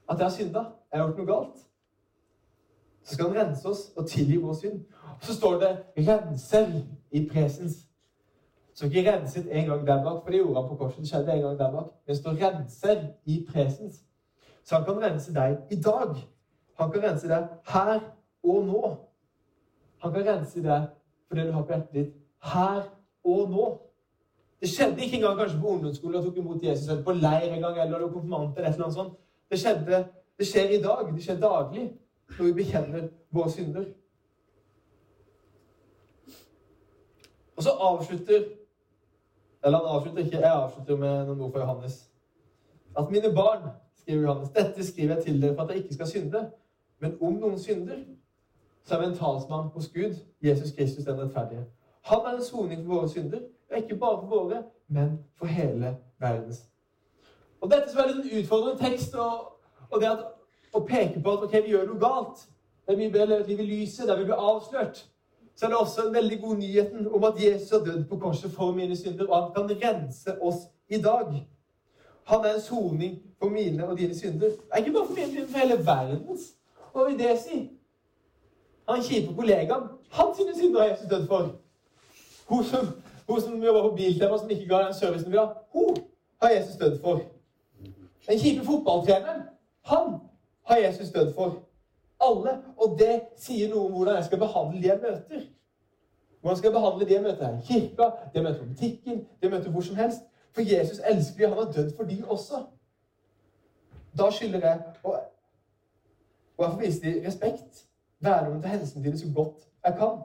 At 0.08 0.18
jeg 0.18 0.26
har 0.26 0.34
synda. 0.34 0.64
Jeg 0.92 1.00
har 1.00 1.06
gjort 1.06 1.20
noe 1.22 1.30
galt. 1.30 1.62
Så 3.04 3.14
skal 3.14 3.30
han 3.30 3.38
rense 3.38 3.68
oss 3.68 3.86
og 3.96 4.08
tilgi 4.08 4.36
vår 4.40 4.54
synd. 4.60 4.84
Og 5.14 5.24
så 5.24 5.34
står 5.34 5.58
det 5.60 5.72
'renser' 5.96 6.82
i 7.10 7.28
presens. 7.28 7.86
Så 8.74 8.86
ikke 8.86 9.12
renset 9.12 9.46
en 9.50 9.66
gang 9.66 9.86
der 9.86 10.04
bak, 10.04 10.22
for 10.22 10.30
det 10.30 10.38
gjorde 10.38 10.60
han 10.60 10.68
på 10.68 10.76
korset. 10.76 11.08
Skjedde 11.08 11.32
en 11.32 11.42
gang 11.42 11.58
der 11.58 11.72
bak. 11.72 11.86
Det 12.06 12.16
står 12.16 12.32
'renser' 12.32 13.06
i 13.24 13.46
presens. 13.52 14.04
Så 14.64 14.76
han 14.76 14.84
kan 14.84 15.02
rense 15.02 15.34
deg 15.34 15.56
i 15.70 15.80
dag. 15.80 16.16
Han 16.78 16.90
kan 16.90 17.02
rense 17.02 17.28
deg 17.28 17.48
her 17.66 18.00
og 18.42 18.66
nå. 18.66 18.96
Han 19.98 20.12
kan 20.12 20.26
rense 20.26 20.62
deg 20.62 20.86
for 21.28 21.36
det 21.36 21.46
du 21.46 21.52
har 21.52 21.62
på 21.62 21.72
hjertet 21.72 21.94
ditt 21.94 22.14
her 22.42 22.82
og 23.24 23.50
nå. 23.50 23.83
Det 24.64 24.70
skjedde 24.70 25.04
ikke 25.04 25.16
engang 25.16 25.38
kanskje 25.38 25.60
på 25.60 25.66
ungdomsskolen 25.66 26.14
og 26.18 26.24
tok 26.24 26.36
imot 26.36 26.62
Jesus, 26.62 26.88
eller 26.88 27.02
på 27.04 27.12
leir 27.12 27.52
en 27.52 27.60
gang, 27.60 27.80
eller 27.82 28.08
konfirmant 28.08 28.56
eller 28.56 28.68
et 28.68 28.74
eller 28.74 28.84
annet 28.84 28.94
sånt. 28.94 29.18
Det, 29.50 29.58
skjedde, 29.60 29.98
det 30.38 30.46
skjer 30.46 30.70
i 30.72 30.78
dag. 30.82 31.10
Det 31.14 31.24
skjer 31.24 31.40
daglig 31.40 31.82
når 32.38 32.46
vi 32.46 32.52
bekjenner 32.52 33.02
våre 33.30 33.50
synder. 33.50 33.84
Og 37.56 37.62
så 37.62 37.70
avslutter 37.70 38.44
Eller 39.64 39.78
han 39.78 39.86
avslutter 39.96 40.24
ikke, 40.24 40.40
jeg 40.40 40.52
avslutter 40.52 40.96
med 40.96 41.26
noen 41.26 41.40
ord 41.40 41.52
fra 41.52 41.60
Johannes. 41.60 42.10
At 42.98 43.10
mine 43.10 43.34
barn, 43.34 43.68
skriver 44.00 44.22
Johannes, 44.22 44.50
dette 44.56 44.86
skriver 44.86 45.14
jeg 45.14 45.24
til 45.24 45.42
dere 45.42 45.54
for 45.54 45.62
at 45.62 45.70
jeg 45.70 45.82
ikke 45.82 45.94
skal 45.94 46.06
synde. 46.06 46.50
Men 47.00 47.18
om 47.20 47.32
noen 47.32 47.58
synder, 47.58 48.00
så 48.84 48.94
er 48.94 49.00
vi 49.00 49.06
en 49.06 49.16
talsmann 49.16 49.68
hos 49.76 49.88
Gud, 49.88 50.16
Jesus 50.42 50.72
Kristus 50.72 51.04
den 51.04 51.20
rettferdige. 51.20 51.66
Han 52.02 52.18
er 52.26 52.36
en 52.36 52.44
soning 52.44 52.86
for 52.86 52.94
våre 52.94 53.08
synder 53.08 53.44
ikke 53.76 53.96
bare 53.96 54.20
for 54.20 54.26
våre, 54.26 54.62
men 54.88 55.18
for 55.38 55.46
hele 55.46 55.96
verdens. 56.20 56.64
Og 57.60 57.70
Dette 57.70 57.98
er 57.98 58.08
en 58.12 58.38
utfordrende 58.38 58.84
tekst, 58.84 59.14
og, 59.14 59.52
og 59.90 60.00
det 60.00 60.10
at, 60.10 60.24
å 60.74 60.82
peke 60.84 61.22
på 61.22 61.32
at 61.32 61.46
ok, 61.46 61.54
vi 61.64 61.72
gjør 61.72 61.86
noe 61.88 62.00
galt. 62.00 62.44
Der 62.86 62.96
vi 62.96 63.08
blir 63.08 63.30
liv 63.30 63.60
i 63.60 63.64
lyset, 63.64 64.08
der 64.08 64.18
vi 64.18 64.26
blir 64.28 64.40
avslørt. 64.40 65.06
Så 65.56 65.66
er 65.66 65.70
det 65.70 65.78
også 65.78 66.06
en 66.06 66.14
veldig 66.14 66.40
god 66.40 66.56
nyheten 66.56 67.08
om 67.08 67.24
at 67.24 67.38
Jesus 67.44 67.70
har 67.70 67.84
dødd 67.86 68.08
på 68.08 68.18
korset 68.20 68.52
for 68.52 68.72
mine 68.72 68.96
synder, 68.96 69.26
og 69.30 69.36
at 69.36 69.52
han 69.56 69.68
kan 69.68 69.78
rense 69.84 70.34
oss 70.40 70.66
i 70.88 71.00
dag. 71.00 71.30
Han 72.24 72.44
er 72.44 72.54
en 72.54 72.60
soning 72.60 73.22
for 73.38 73.48
mine 73.48 73.88
og 73.88 73.98
dine 73.98 74.18
synder. 74.18 74.48
Det 74.48 74.58
er 74.72 74.76
ikke 74.76 74.92
bare 74.92 75.06
for 75.06 75.14
mine, 75.14 75.34
men 75.34 75.48
for 75.48 75.58
hele 75.58 75.86
verdens. 75.86 76.42
Hva 76.92 77.08
vil 77.08 77.18
det 77.18 77.38
si? 77.40 77.70
Han 78.88 79.02
kjipe 79.02 79.34
kollegaen, 79.34 79.88
hans 80.10 80.36
synder 80.36 80.80
har 80.80 80.88
Jesus 80.88 81.08
dødd 81.10 81.26
for. 81.26 81.54
Hun 82.46 82.64
som 82.64 82.88
hun 83.28 83.40
som 83.40 83.62
jobber 83.62 83.82
på 83.82 83.94
Biltema, 83.96 84.38
som 84.38 84.50
ikke 84.50 84.68
ga 84.68 84.82
den 84.84 84.94
servicen 84.94 85.32
vi 85.32 85.36
har, 85.36 85.64
hun 85.72 85.96
har 86.42 86.50
Jesus 86.50 86.76
dødd 86.76 87.00
for. 87.00 87.20
Den 88.28 88.38
kjipe 88.38 88.64
fotballtreneren, 88.64 89.42
han 89.84 90.18
har 90.62 90.76
Jesus 90.76 91.10
dødd 91.10 91.34
for. 91.34 91.56
Alle. 92.20 92.58
Og 92.76 92.96
det 92.98 93.20
sier 93.36 93.68
noe 93.68 93.86
om 93.86 93.92
hvordan 93.92 94.16
jeg 94.16 94.24
skal 94.24 94.38
behandle 94.38 94.82
de 94.82 94.88
jeg 94.88 95.00
møter. 95.02 95.42
Hvordan 96.40 96.58
skal 96.58 96.68
jeg 96.68 96.76
behandle 96.76 97.08
de 97.08 97.14
jeg 97.14 97.22
møter 97.22 97.46
her 97.46 97.58
i 97.58 97.66
kirka, 97.66 98.02
de 98.04 98.38
jeg 98.38 98.42
møter 98.42 98.58
på 98.58 98.68
butikken, 98.68 99.18
de 99.18 99.42
jeg 99.42 99.50
møter 99.50 99.70
hvor 99.70 99.80
som 99.80 99.96
helst. 99.96 100.24
For 100.52 100.62
Jesus 100.62 101.00
elsker 101.10 101.38
de, 101.38 101.48
han 101.48 101.58
har 101.58 101.72
dødd 101.72 101.96
for 101.96 102.04
de 102.04 102.24
også. 102.28 102.64
Da 104.18 104.30
skylder 104.30 104.68
jeg 104.68 104.82
å 105.02 105.16
og 106.56 106.64
jeg 106.64 106.72
får 106.72 106.80
vise 106.80 107.00
dem 107.02 107.24
respekt. 107.26 107.86
Være 108.20 108.50
med 108.50 108.62
til 108.62 108.70
hensyn 108.70 109.02
til 109.02 109.18
så 109.18 109.26
godt 109.34 109.68
jeg 109.84 109.94
kan. 109.98 110.18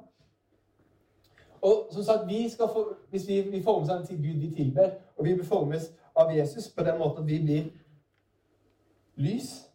Og 1.61 1.87
som 1.91 2.03
sagt, 2.03 2.27
vi 2.27 2.49
skal 2.49 2.67
for, 2.73 2.97
Hvis 3.09 3.27
vi, 3.27 3.41
vi 3.41 3.63
formes 3.63 3.89
av 3.89 4.05
til 4.05 4.17
Gud 4.17 4.39
vi 4.39 4.55
tilber, 4.55 4.89
og 5.17 5.25
vi 5.25 5.35
beformes 5.35 5.93
av 6.15 6.35
Jesus 6.37 6.69
på 6.71 6.83
den 6.83 6.99
måten 6.99 7.23
at 7.23 7.27
vi 7.29 7.39
blir 7.43 7.63
lys 9.15 9.65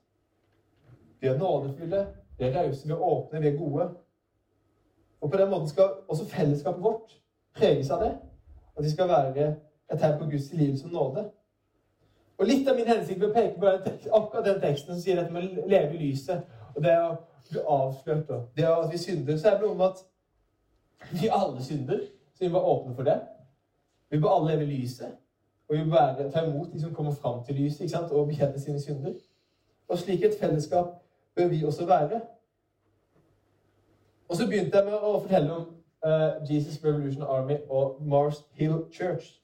Vi 1.20 1.26
er 1.28 1.38
nådefulle, 1.38 2.06
vi 2.38 2.44
er 2.44 2.56
rause, 2.58 2.86
vi 2.86 2.92
er 2.92 3.02
åpne, 3.02 3.40
vi 3.40 3.48
er 3.48 3.56
gode. 3.56 3.88
Og 5.20 5.30
på 5.30 5.36
den 5.36 5.50
måten 5.50 5.68
skal 5.68 5.90
også 6.08 6.24
fellesskapet 6.24 6.82
vårt 6.82 7.20
preges 7.54 7.90
av 7.90 8.02
det. 8.02 8.16
At 8.76 8.84
vi 8.84 8.90
skal 8.90 9.08
være 9.08 9.54
et 9.92 9.98
tegn 9.98 10.18
på 10.18 10.24
Guds 10.30 10.52
liv 10.52 10.76
som 10.76 10.90
nåde. 10.90 11.30
Og 12.38 12.46
Litt 12.46 12.68
av 12.68 12.76
min 12.76 12.88
hensikt 12.88 13.20
med 13.20 13.30
å 13.30 13.34
peke 13.34 13.60
på 13.60 13.70
akkurat 14.18 14.44
den 14.44 14.60
teksten 14.60 14.94
som 14.94 15.00
sier 15.00 15.20
dette 15.20 15.32
med 15.32 15.62
å 15.62 15.68
leve 15.70 15.94
i 15.94 16.00
lyset, 16.02 16.42
og 16.74 16.82
det 16.82 16.94
å 16.98 17.14
bli 17.50 17.62
avslørt, 17.76 18.30
og 18.30 18.48
det 18.56 18.66
at 18.66 18.90
vi 18.92 18.98
synder, 18.98 19.38
så 19.38 19.48
er 19.48 19.60
det 19.60 19.68
noe 19.68 19.78
med 19.78 19.86
at 19.92 20.02
vi 21.20 21.28
alle 21.32 21.64
synder, 21.64 21.98
så 22.34 22.44
vi 22.44 22.48
må 22.48 22.58
være 22.58 22.70
åpne 22.74 22.94
for 22.94 23.02
det. 23.02 23.20
Vi 24.10 24.20
bør 24.20 24.28
alle 24.28 24.56
leve 24.56 24.70
lyset. 24.70 25.16
Og 25.68 25.76
vi 25.76 25.84
bør 25.90 26.30
ta 26.30 26.44
imot 26.44 26.72
de 26.72 26.80
som 26.80 26.94
kommer 26.94 27.12
fram 27.12 27.44
til 27.44 27.54
lyset 27.54 27.80
ikke 27.80 27.96
sant? 27.96 28.12
og 28.12 28.26
bekjenne 28.28 28.60
sine 28.60 28.80
synder. 28.80 29.14
Og 29.88 29.98
slik 29.98 30.24
et 30.24 30.36
fellesskap 30.40 30.86
bør 31.36 31.48
vi 31.48 31.64
også 31.64 31.86
være. 31.86 32.20
Og 34.28 34.36
så 34.36 34.46
begynte 34.46 34.76
jeg 34.76 34.84
med 34.86 34.94
å 34.94 35.18
fortelle 35.20 35.54
om 35.54 35.64
uh, 36.06 36.52
Jesus 36.54 36.84
Revolution 36.84 37.22
Army 37.22 37.56
og 37.68 38.02
Mars 38.02 38.44
Hill 38.52 38.84
Church. 38.92 39.40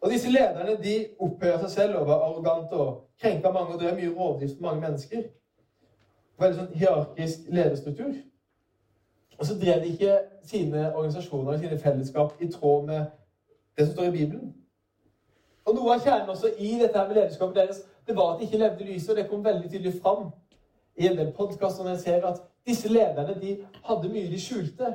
Og 0.00 0.10
disse 0.10 0.30
lederne 0.30 0.78
de 0.82 1.06
opphøya 1.18 1.58
seg 1.60 1.70
selv 1.70 1.98
og 1.98 2.06
var 2.06 2.22
arrogante 2.26 2.72
og 2.72 3.08
krenka 3.20 3.50
mange 3.50 3.74
og 3.74 3.80
drev 3.80 3.94
mye 3.98 4.14
rovdrift 4.14 4.56
for 4.56 4.68
mange 4.68 4.80
mennesker. 4.80 5.22
Veldig 6.38 6.58
sånn 6.60 6.74
hierarkisk 6.78 7.48
lederstruktur. 7.50 8.12
Og 9.38 9.46
så 9.46 9.54
drev 9.54 9.82
de 9.82 9.88
ikke 9.88 10.18
sine 10.44 10.96
organisasjoner 10.96 11.52
og 11.52 11.58
sine 11.58 11.78
fellesskap 11.78 12.32
i 12.40 12.50
tråd 12.52 12.86
med 12.86 13.04
det 13.78 13.86
som 13.86 13.94
står 13.94 14.04
i 14.04 14.10
Bibelen. 14.10 14.54
Og 15.66 15.74
Noe 15.74 15.94
av 15.94 16.00
kjernen 16.00 16.32
også 16.32 16.50
i 16.58 16.78
dette 16.80 16.98
her 16.98 17.08
med 17.08 17.16
lederskapet 17.20 17.56
deres 17.56 17.82
det 18.08 18.16
var 18.16 18.32
at 18.32 18.40
de 18.40 18.46
ikke 18.46 18.58
levde 18.58 18.84
lyset, 18.84 19.10
og 19.10 19.16
det 19.16 19.28
kom 19.28 19.44
veldig 19.44 19.70
tydelig 19.70 19.92
fram 20.02 20.30
i 20.96 21.06
en 21.06 21.18
del 21.18 21.32
podkaster 21.36 21.84
når 21.84 21.90
jeg 21.90 22.00
ser 22.00 22.24
at 22.26 22.40
disse 22.66 22.88
lederne 22.88 23.34
de 23.40 23.58
hadde 23.84 24.08
mye 24.08 24.30
de 24.30 24.40
skjulte. 24.40 24.92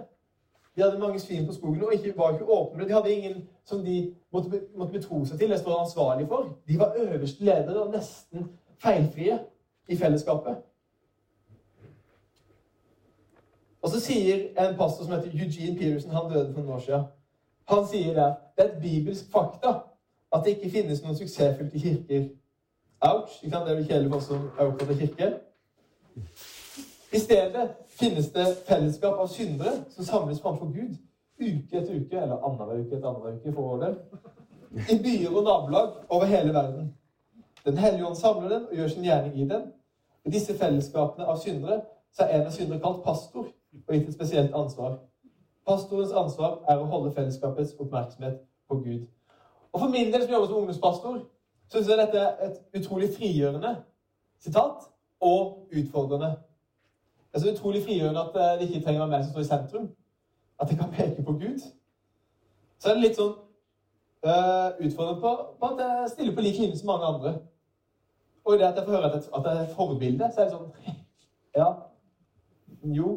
De 0.75 0.81
hadde 0.81 0.99
mange 0.99 1.19
svin 1.19 1.45
på 1.47 1.53
skogen 1.53 1.83
og 1.83 1.93
ikke, 1.93 2.17
var 2.17 2.33
ikke 2.33 2.49
åpne. 2.49 2.87
De 2.87 2.93
hadde 2.93 3.13
ingen 3.13 3.43
som 3.65 3.85
de 3.85 4.15
måtte, 4.33 4.61
måtte 4.75 4.97
betro 4.97 5.21
seg 5.25 5.37
til, 5.37 5.45
eller 5.45 5.61
stå 5.61 5.77
ansvarlig 5.77 6.27
for. 6.27 6.55
De 6.67 6.79
var 6.79 6.97
øverste 6.97 7.45
ledere 7.45 7.83
og 7.83 7.93
nesten 7.93 8.49
feilfrie 8.81 9.39
i 9.87 9.97
fellesskapet. 9.97 10.57
Og 13.83 13.89
så 13.89 13.99
sier 13.99 14.45
en 14.59 14.77
pastor 14.77 15.03
som 15.03 15.13
heter 15.13 15.31
Eugene 15.33 15.77
Peterson, 15.79 16.11
han 16.11 16.31
døde 16.31 16.53
for 16.53 16.61
noen 16.61 16.73
år 16.73 16.79
siden, 16.79 17.03
han 17.69 17.87
sier 17.87 18.13
det. 18.13 18.29
det 18.55 18.63
er 18.63 18.69
et 18.69 18.81
bibelsk 18.81 19.31
fakta 19.31 19.73
at 20.33 20.45
det 20.45 20.55
ikke 20.55 20.69
finnes 20.69 21.01
noen 21.03 21.17
suksessfylte 21.17 21.79
kirker. 21.79 22.23
Ouch. 23.03 23.43
Ikke 23.43 23.55
sant? 23.55 23.65
Det 23.65 23.71
er 23.71 23.75
vel 23.75 23.87
kjedelig 23.87 24.11
for 24.11 24.17
oss 24.17 24.29
som 24.31 24.45
er 24.59 24.69
opptatt 24.69 24.93
av 24.93 25.01
kirke. 25.01 25.29
I 27.13 27.19
stedet 27.19 27.65
finnes 27.99 28.29
det 28.33 28.45
fellesskap 28.67 29.19
av 29.19 29.27
syndere 29.27 29.73
som 29.95 30.07
samles 30.07 30.41
framfor 30.41 30.71
Gud 30.73 30.95
uke 31.43 31.77
etter 31.77 31.99
uke, 31.99 32.21
eller 32.21 32.39
annenhver 32.39 32.79
uke 32.79 32.95
etter 32.95 33.09
annenhver 33.09 33.35
uke, 33.35 33.53
for 33.53 33.61
vår 33.61 33.83
del, 33.83 33.97
i 34.89 34.97
byer 35.03 35.35
og 35.35 35.43
nabolag 35.43 35.89
over 36.09 36.25
hele 36.25 36.53
verden. 36.53 36.93
Den 37.65 37.77
hellige 37.77 38.07
ånd 38.07 38.15
samler 38.15 38.49
den 38.49 38.69
og 38.69 38.75
gjør 38.75 38.87
sin 38.87 39.03
gjerning 39.03 39.35
i 39.41 39.49
den. 39.49 39.67
I 40.25 40.31
disse 40.31 40.55
fellesskapene 40.57 41.27
av 41.27 41.37
syndere 41.43 41.81
så 42.15 42.25
er 42.25 42.39
en 42.39 42.47
av 42.47 42.55
syndere 42.55 42.81
kalt 42.81 43.03
pastor 43.03 43.51
og 43.87 43.93
gitt 43.93 44.07
et 44.07 44.13
spesielt 44.13 44.53
ansvar. 44.55 44.97
Pastorens 45.67 46.11
ansvar 46.11 46.59
er 46.69 46.79
å 46.79 46.87
holde 46.91 47.13
fellesskapets 47.15 47.75
oppmerksomhet 47.79 48.39
på 48.69 48.79
Gud. 48.83 49.05
Og 49.73 49.79
For 49.79 49.89
min 49.89 50.11
del 50.13 50.23
som 50.23 50.33
jobber 50.33 50.47
som 50.47 50.57
ungdomspastor, 50.57 51.19
syns 51.71 51.89
jeg 51.89 51.97
dette 51.97 52.19
er 52.19 52.49
et 52.49 52.79
utrolig 52.79 53.09
frigjørende 53.15 53.75
sitat 54.43 54.89
og 55.21 55.69
utfordrende. 55.71 56.35
Det 57.31 57.39
er 57.39 57.45
så 57.45 57.51
utrolig 57.51 57.83
frigjørende 57.83 58.19
at 58.19 58.35
eh, 58.35 58.59
det 58.59 58.67
ikke 58.67 58.83
trenger 58.85 59.01
å 59.01 59.05
være 59.05 59.13
meg 59.15 59.23
som 59.23 59.31
står 59.33 59.45
i 59.45 59.49
sentrum. 59.49 59.87
At 60.61 60.69
jeg 60.69 60.77
kan 60.79 60.91
peke 60.93 61.23
på 61.25 61.33
Gud. 61.39 61.63
Så 62.77 62.89
er 62.89 62.97
det 62.97 63.05
litt 63.07 63.17
sånn 63.17 63.33
uh, 64.27 64.69
utfordrende 64.83 65.21
på, 65.23 65.31
på, 65.59 65.69
at 65.71 65.81
jeg 65.81 66.11
stiller 66.11 66.35
på 66.35 66.43
lik 66.45 66.59
linje 66.59 66.77
som 66.77 66.91
mange 66.91 67.09
andre. 67.09 67.33
Og 68.43 68.53
i 68.53 68.59
det 68.59 68.67
at 68.67 68.77
jeg 68.77 68.85
får 68.85 68.97
høre 68.97 69.09
at, 69.09 69.29
jeg 69.31 69.63
er 69.63 69.73
forbilde, 69.75 70.29
så 70.33 70.43
er 70.43 70.49
det 70.49 70.57
sånn 70.57 70.99
Ja. 71.61 71.69
Jo. 72.83 73.15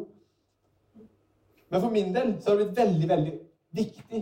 Men 1.69 1.81
for 1.81 1.89
min 1.89 2.15
del 2.15 2.41
så 2.41 2.49
har 2.49 2.57
det 2.57 2.65
blitt 2.65 2.79
veldig, 2.79 3.09
veldig 3.09 3.33
viktig 3.71 4.21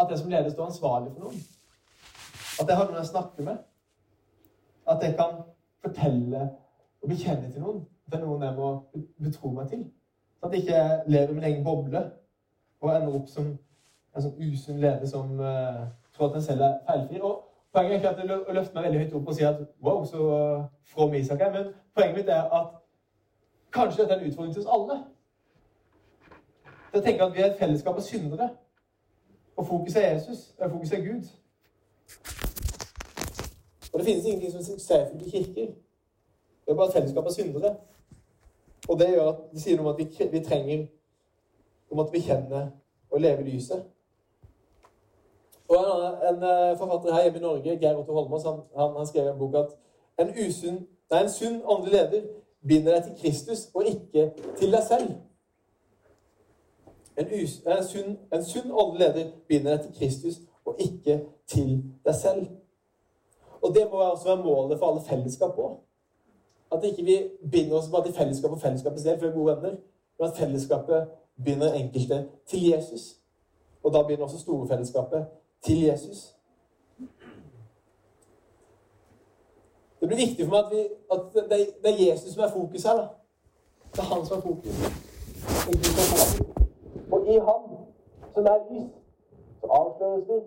at 0.00 0.10
jeg 0.10 0.18
som 0.18 0.30
leder 0.30 0.50
står 0.50 0.66
ansvarlig 0.66 1.12
for 1.12 1.26
noen. 1.26 1.42
At 2.60 2.68
jeg 2.68 2.76
har 2.76 2.88
noen 2.88 3.00
jeg 3.00 3.10
snakker 3.10 3.48
med. 3.48 3.58
At 4.88 5.02
jeg 5.02 5.16
kan 5.18 5.42
fortelle 5.84 6.48
og 7.02 7.08
bekjenne 7.08 7.52
til 7.52 7.62
noen. 7.62 7.84
At 8.06 8.12
det 8.12 8.20
er 8.20 8.26
noen 8.26 8.42
jeg 8.42 8.56
må 8.56 8.70
betro 9.22 9.52
meg 9.54 9.68
til. 9.68 9.84
Så 10.38 10.46
at 10.46 10.52
jeg 10.52 10.62
ikke 10.62 10.82
lever 11.06 11.30
i 11.30 11.34
min 11.34 11.50
egen 11.50 11.64
boble 11.64 12.04
og 12.80 12.96
ender 12.96 13.16
opp 13.16 13.28
som 13.32 13.52
en 14.14 14.22
sånn 14.22 14.40
usunn 14.40 14.80
leder 14.80 15.08
som 15.08 15.38
uh, 15.40 15.86
tror 16.14 16.30
at 16.30 16.38
en 16.38 16.46
selv 16.46 16.64
er 16.66 16.80
feilfri. 16.88 17.20
Og 17.20 17.42
Poenget 17.74 17.92
er 17.92 17.96
ikke 17.96 18.08
at 18.08 18.18
jeg 18.18 18.54
løfter 18.54 18.74
meg 18.74 18.84
veldig 18.84 18.98
høyt 19.00 19.14
opp 19.18 19.28
og 19.28 19.34
sier 19.34 19.48
at 19.48 19.62
wow, 19.82 20.04
så 20.06 20.18
from 20.86 21.14
Isak 21.18 21.40
er. 21.42 21.50
Men 21.50 21.72
poenget 21.94 22.20
mitt 22.20 22.28
er 22.30 22.44
at 22.58 22.68
kanskje 23.74 24.02
dette 24.02 24.14
er 24.14 24.20
en 24.20 24.28
utfordring 24.28 24.52
til 24.54 24.62
oss 24.62 24.68
alle. 24.76 24.98
Jeg 26.94 27.02
tenker 27.02 27.24
at 27.24 27.34
vi 27.34 27.40
er 27.40 27.46
et 27.46 27.58
fellesskap 27.58 27.96
av 27.96 28.02
syndere. 28.02 28.50
Og 29.56 29.66
fokuset 29.66 30.04
er 30.04 30.12
Jesus. 30.12 30.54
Og 30.58 30.70
fokuset 30.70 30.98
er 30.98 31.02
Gud. 31.12 31.24
Og 33.92 33.98
det 33.98 34.06
finnes 34.06 34.24
ingenting 34.24 34.52
som 34.52 34.60
er 34.60 34.64
suksessfullt 34.64 35.26
i 35.26 35.30
kirker. 35.30 35.66
Det 36.64 36.70
er 36.72 36.74
bare 36.74 36.86
et 36.86 36.92
fellesskap 36.92 37.26
av 37.26 37.32
syndere. 37.32 37.74
Og 38.88 39.00
det 39.00 39.08
gjør 39.08 39.28
at 39.28 39.42
det 39.52 39.62
sier 39.62 39.76
noe 39.76 39.88
om 39.88 39.92
at 39.94 39.98
vi, 39.98 40.28
vi 40.32 40.44
trenger 40.44 40.86
om 41.90 41.98
at 41.98 42.12
vi 42.12 42.20
kjenner 42.20 42.70
og 43.10 43.20
lever 43.20 43.42
lyset. 43.42 43.84
Og 45.68 45.76
en, 45.76 46.16
en, 46.28 46.42
eh, 46.42 46.78
forfatter 46.78 47.14
her 47.14 47.22
hjemme 47.22 47.38
i 47.38 47.42
Norge, 47.42 47.78
Geir 47.80 47.96
Otto 47.96 48.12
Holmås, 48.12 48.44
han, 48.44 48.60
han, 48.76 48.96
han 48.96 49.06
skrev 49.06 49.26
i 49.26 49.30
en 49.32 49.38
bok 49.38 49.54
at 49.54 49.76
en, 50.18 50.34
usunn, 50.46 50.82
nei, 51.10 51.22
en 51.22 51.30
sunn 51.30 51.62
åndelig 51.64 51.92
leder 51.92 52.26
binder 52.68 52.98
deg 52.98 53.04
til 53.04 53.16
Kristus 53.22 53.68
og 53.74 53.86
ikke 53.88 54.30
til 54.58 54.72
deg 54.72 54.82
selv. 54.88 55.14
En, 57.16 57.26
en, 57.26 57.84
sunn, 57.84 58.18
en 58.32 58.44
sunn 58.44 58.72
åndelig 58.72 59.06
leder 59.06 59.30
binder 59.48 59.76
deg 59.76 59.86
til 59.86 59.94
Kristus 59.98 60.40
og 60.64 60.76
ikke 60.78 61.20
til 61.46 61.82
deg 62.04 62.14
selv. 62.14 62.46
Og 63.62 63.74
det 63.74 63.88
må 63.90 63.96
også 63.96 64.24
være 64.24 64.44
målet 64.44 64.78
for 64.78 64.90
alle 64.90 65.04
fellesskap 65.08 65.58
òg. 65.58 65.76
At 66.72 66.84
ikke 66.84 67.04
vi 67.04 67.18
binder 67.50 67.76
oss 67.78 67.88
bare 67.90 68.04
til 68.04 68.14
fellesskap 68.14 68.50
og 68.50 68.60
fellesskapet 68.60 69.00
selv, 69.00 69.18
for 69.18 69.26
vi 69.26 69.32
er 69.32 69.36
gode 69.36 69.56
venner, 69.56 69.76
men 70.18 70.28
at 70.28 70.36
fellesskapet 70.36 71.06
binder 71.44 71.72
enkelte 71.72 72.28
til 72.46 72.66
Jesus. 72.70 73.16
Og 73.82 73.92
da 73.92 74.02
binder 74.02 74.24
også 74.24 74.38
store 74.38 74.68
fellesskapet 74.68 75.26
til 75.64 75.82
Jesus. 75.82 76.34
Det 80.00 80.08
blir 80.08 80.26
viktig 80.26 80.46
for 80.46 80.50
meg 80.50 80.64
at, 80.64 80.70
vi, 80.72 80.78
at 81.12 81.20
det, 81.84 81.90
er 81.90 82.12
Jesus 82.12 82.34
som 82.34 82.42
er 82.42 82.52
fokus 82.52 82.82
her. 82.82 82.92
da. 82.92 83.06
Det 83.92 83.98
er 83.98 84.02
han 84.02 84.26
som 84.26 84.36
er 84.36 84.40
fokus. 84.40 84.74
Og 87.14 87.26
i 87.26 87.38
han, 87.48 87.62
som 88.34 88.44
er 88.44 88.58
lys, 88.70 88.94
så 89.60 89.66
avsløres 89.80 90.28
vi. 90.28 90.38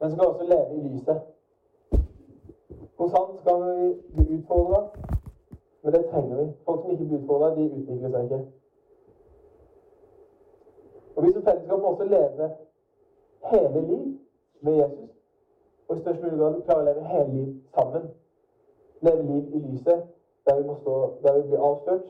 Men 0.00 0.10
skal 0.12 0.26
også 0.26 0.44
leve 0.52 0.76
i 0.76 0.88
lyset. 0.88 1.20
Hos 2.98 3.12
han 3.12 3.26
skal 3.40 3.58
vi 3.66 3.94
bli 4.14 4.38
utfordra, 4.38 4.80
men 5.82 5.92
det 5.92 6.06
trenger 6.10 6.36
vi. 6.36 6.52
Folk 6.64 6.80
som 6.80 6.90
ikke 6.90 7.04
blir 7.04 7.20
utfordra, 7.22 7.50
de 7.56 7.66
utvikler 7.80 8.10
seg 8.10 8.24
ikke. 8.24 8.40
Og 11.16 11.26
Vi 11.26 11.32
som 11.32 11.42
fellesskap 11.42 11.80
må 11.80 11.92
også 11.92 12.04
leve 12.04 12.50
hele 13.50 13.80
liv 13.90 14.06
med 14.60 14.72
Jesus. 14.72 15.10
Og 15.88 15.96
i 15.96 16.00
størst 16.00 16.22
mulig 16.22 16.38
grad 16.38 16.62
klare 16.62 16.80
å 16.80 16.88
leve 16.88 17.12
hele 17.12 17.28
liv 17.34 17.52
sammen. 17.74 18.08
Leve 19.00 19.22
liv 19.32 19.54
i 19.54 19.62
lyset, 19.66 20.08
der 20.46 20.62
vi, 20.62 20.74
stå, 20.80 20.96
der 21.22 21.38
vi 21.38 21.46
blir 21.48 21.68
avslørt. 21.68 22.08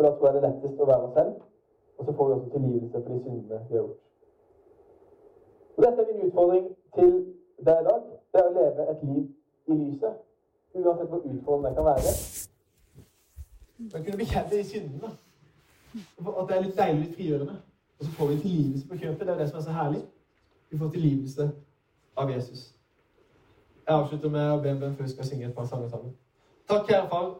For 0.00 0.08
da 0.08 0.16
tror 0.16 0.26
jeg 0.26 0.34
det 0.34 0.48
er 0.48 0.52
lettest 0.52 0.78
å 0.80 0.84
være 0.88 1.06
oss 1.06 1.16
selv. 1.18 1.32
Og 1.98 2.06
så 2.06 2.12
får 2.16 2.28
vi 2.28 2.34
også 2.34 2.50
tilgivelse 2.52 3.00
for 3.02 3.08
de 3.12 3.16
syndene 3.22 3.48
vi 3.48 3.56
har 3.56 3.80
gjort. 3.80 3.98
Og 5.76 5.82
Dette 5.84 6.00
er 6.02 6.06
min 6.12 6.22
utfordring 6.28 6.70
til 6.94 7.10
deg 7.66 7.82
i 7.82 7.84
dag. 7.88 8.06
Det 8.32 8.40
er 8.40 8.48
å 8.48 8.54
leve 8.54 8.86
et 8.92 9.02
liv 9.08 9.26
i 9.68 9.76
lyset. 9.80 10.14
Uansett 10.74 11.10
hvor 11.10 11.20
utfordrende 11.32 11.68
det 11.68 11.76
kan 11.76 11.88
være. 11.90 12.14
Men 13.90 14.06
kunne 14.06 14.22
bekjenne 14.22 14.54
de 14.54 14.62
syndene. 14.70 15.10
At 16.38 16.48
det 16.48 16.56
er 16.56 16.64
litt 16.64 16.80
deilig, 16.80 17.02
litt 17.02 17.20
frigjørende. 17.20 17.58
Og 17.98 18.08
så 18.08 18.14
får 18.16 18.32
vi 18.32 18.40
tilgivelse 18.46 18.88
på 18.88 19.00
kjøpet. 19.04 19.26
Det 19.26 19.34
er 19.34 19.42
det 19.42 19.50
som 19.50 19.60
er 19.60 19.66
så 19.68 19.76
herlig. 19.82 20.02
Vi 20.70 20.80
får 20.80 20.94
tilgivelse 20.96 21.50
av 22.16 22.32
Jesus. 22.32 22.64
Jeg 23.84 23.94
avslutter 23.98 24.32
med 24.32 24.48
å 24.56 24.58
be 24.64 24.72
en 24.72 24.80
bønn 24.80 24.96
før 24.96 25.10
vi 25.10 25.12
skal 25.18 25.28
synge 25.28 25.52
et 25.52 25.56
par 25.60 25.68
sanger 25.68 25.92
sammen. 25.92 26.16
Takk, 26.72 26.88
kjære 26.88 27.08
far, 27.12 27.30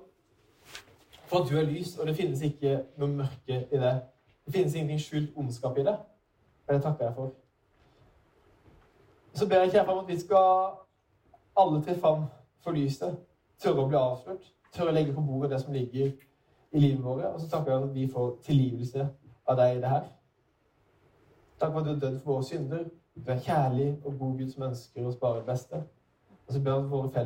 for 1.31 1.45
du 1.51 1.57
er 1.59 1.63
lys, 1.63 1.99
og 1.99 2.07
det 2.07 2.17
finnes 2.17 2.43
ikke 2.43 2.81
noe 2.99 3.09
mørke 3.09 3.59
i 3.73 3.79
det. 3.79 3.93
Det 4.47 4.55
finnes 4.55 4.75
ingenting 4.75 5.01
skjult 5.01 5.37
ondskap 5.39 5.79
i 5.79 5.85
det. 5.87 5.95
Men 6.67 6.75
det 6.77 6.83
takker 6.83 7.05
jeg 7.05 7.15
for. 7.15 7.31
Så 9.35 9.49
ber 9.49 9.63
jeg 9.63 9.71
kjære 9.71 9.93
om 9.93 9.99
at 9.99 10.09
vi 10.09 10.19
skal 10.21 10.73
alle 11.57 11.83
tre 11.83 11.95
fram 12.01 12.25
for 12.65 12.75
lyset. 12.75 13.15
Tørre 13.63 13.85
å 13.85 13.87
bli 13.93 14.01
avslørt. 14.01 14.51
Tørre 14.75 14.91
å 14.91 14.97
legge 14.97 15.15
på 15.15 15.23
bordet 15.23 15.53
det 15.55 15.61
som 15.63 15.73
ligger 15.73 16.11
i 16.73 16.83
livet 16.83 17.05
vårt. 17.05 17.25
Og 17.31 17.41
så 17.41 17.49
takker 17.49 17.73
jeg 17.73 17.81
for 17.81 17.89
at 17.89 17.95
vi 17.95 18.09
får 18.17 18.37
tilgivelse 18.51 19.09
av 19.47 19.63
deg 19.63 19.77
i 19.77 19.81
det 19.85 19.95
her. 19.95 20.11
Takk 21.61 21.73
for 21.73 21.81
at 21.81 21.87
du 21.87 21.95
har 21.95 22.03
dødd 22.03 22.21
for 22.25 22.33
våre 22.33 22.51
synder. 22.51 22.85
Du 23.15 23.31
er 23.31 23.43
kjærlig 23.47 23.91
og 24.05 24.19
god 24.19 24.39
Gud 24.39 24.51
som 24.51 24.69
ønsker 24.73 25.07
oss 25.07 25.23
bare 25.23 25.39
det 25.39 25.47
beste. 25.47 25.85
Og 26.47 26.55
så 26.55 26.61
ber 26.61 26.71
jeg 26.71 26.85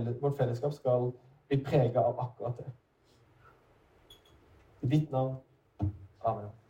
at 0.08 0.22
vårt 0.22 0.36
fellesskap 0.36 0.72
skal 0.76 1.12
bli 1.48 1.64
prega 1.64 2.04
av 2.04 2.18
akkurat 2.20 2.58
det. 2.60 2.72
I 4.85 4.87
ditt 4.87 5.11
navn. 5.11 5.38
Amen. 6.20 6.63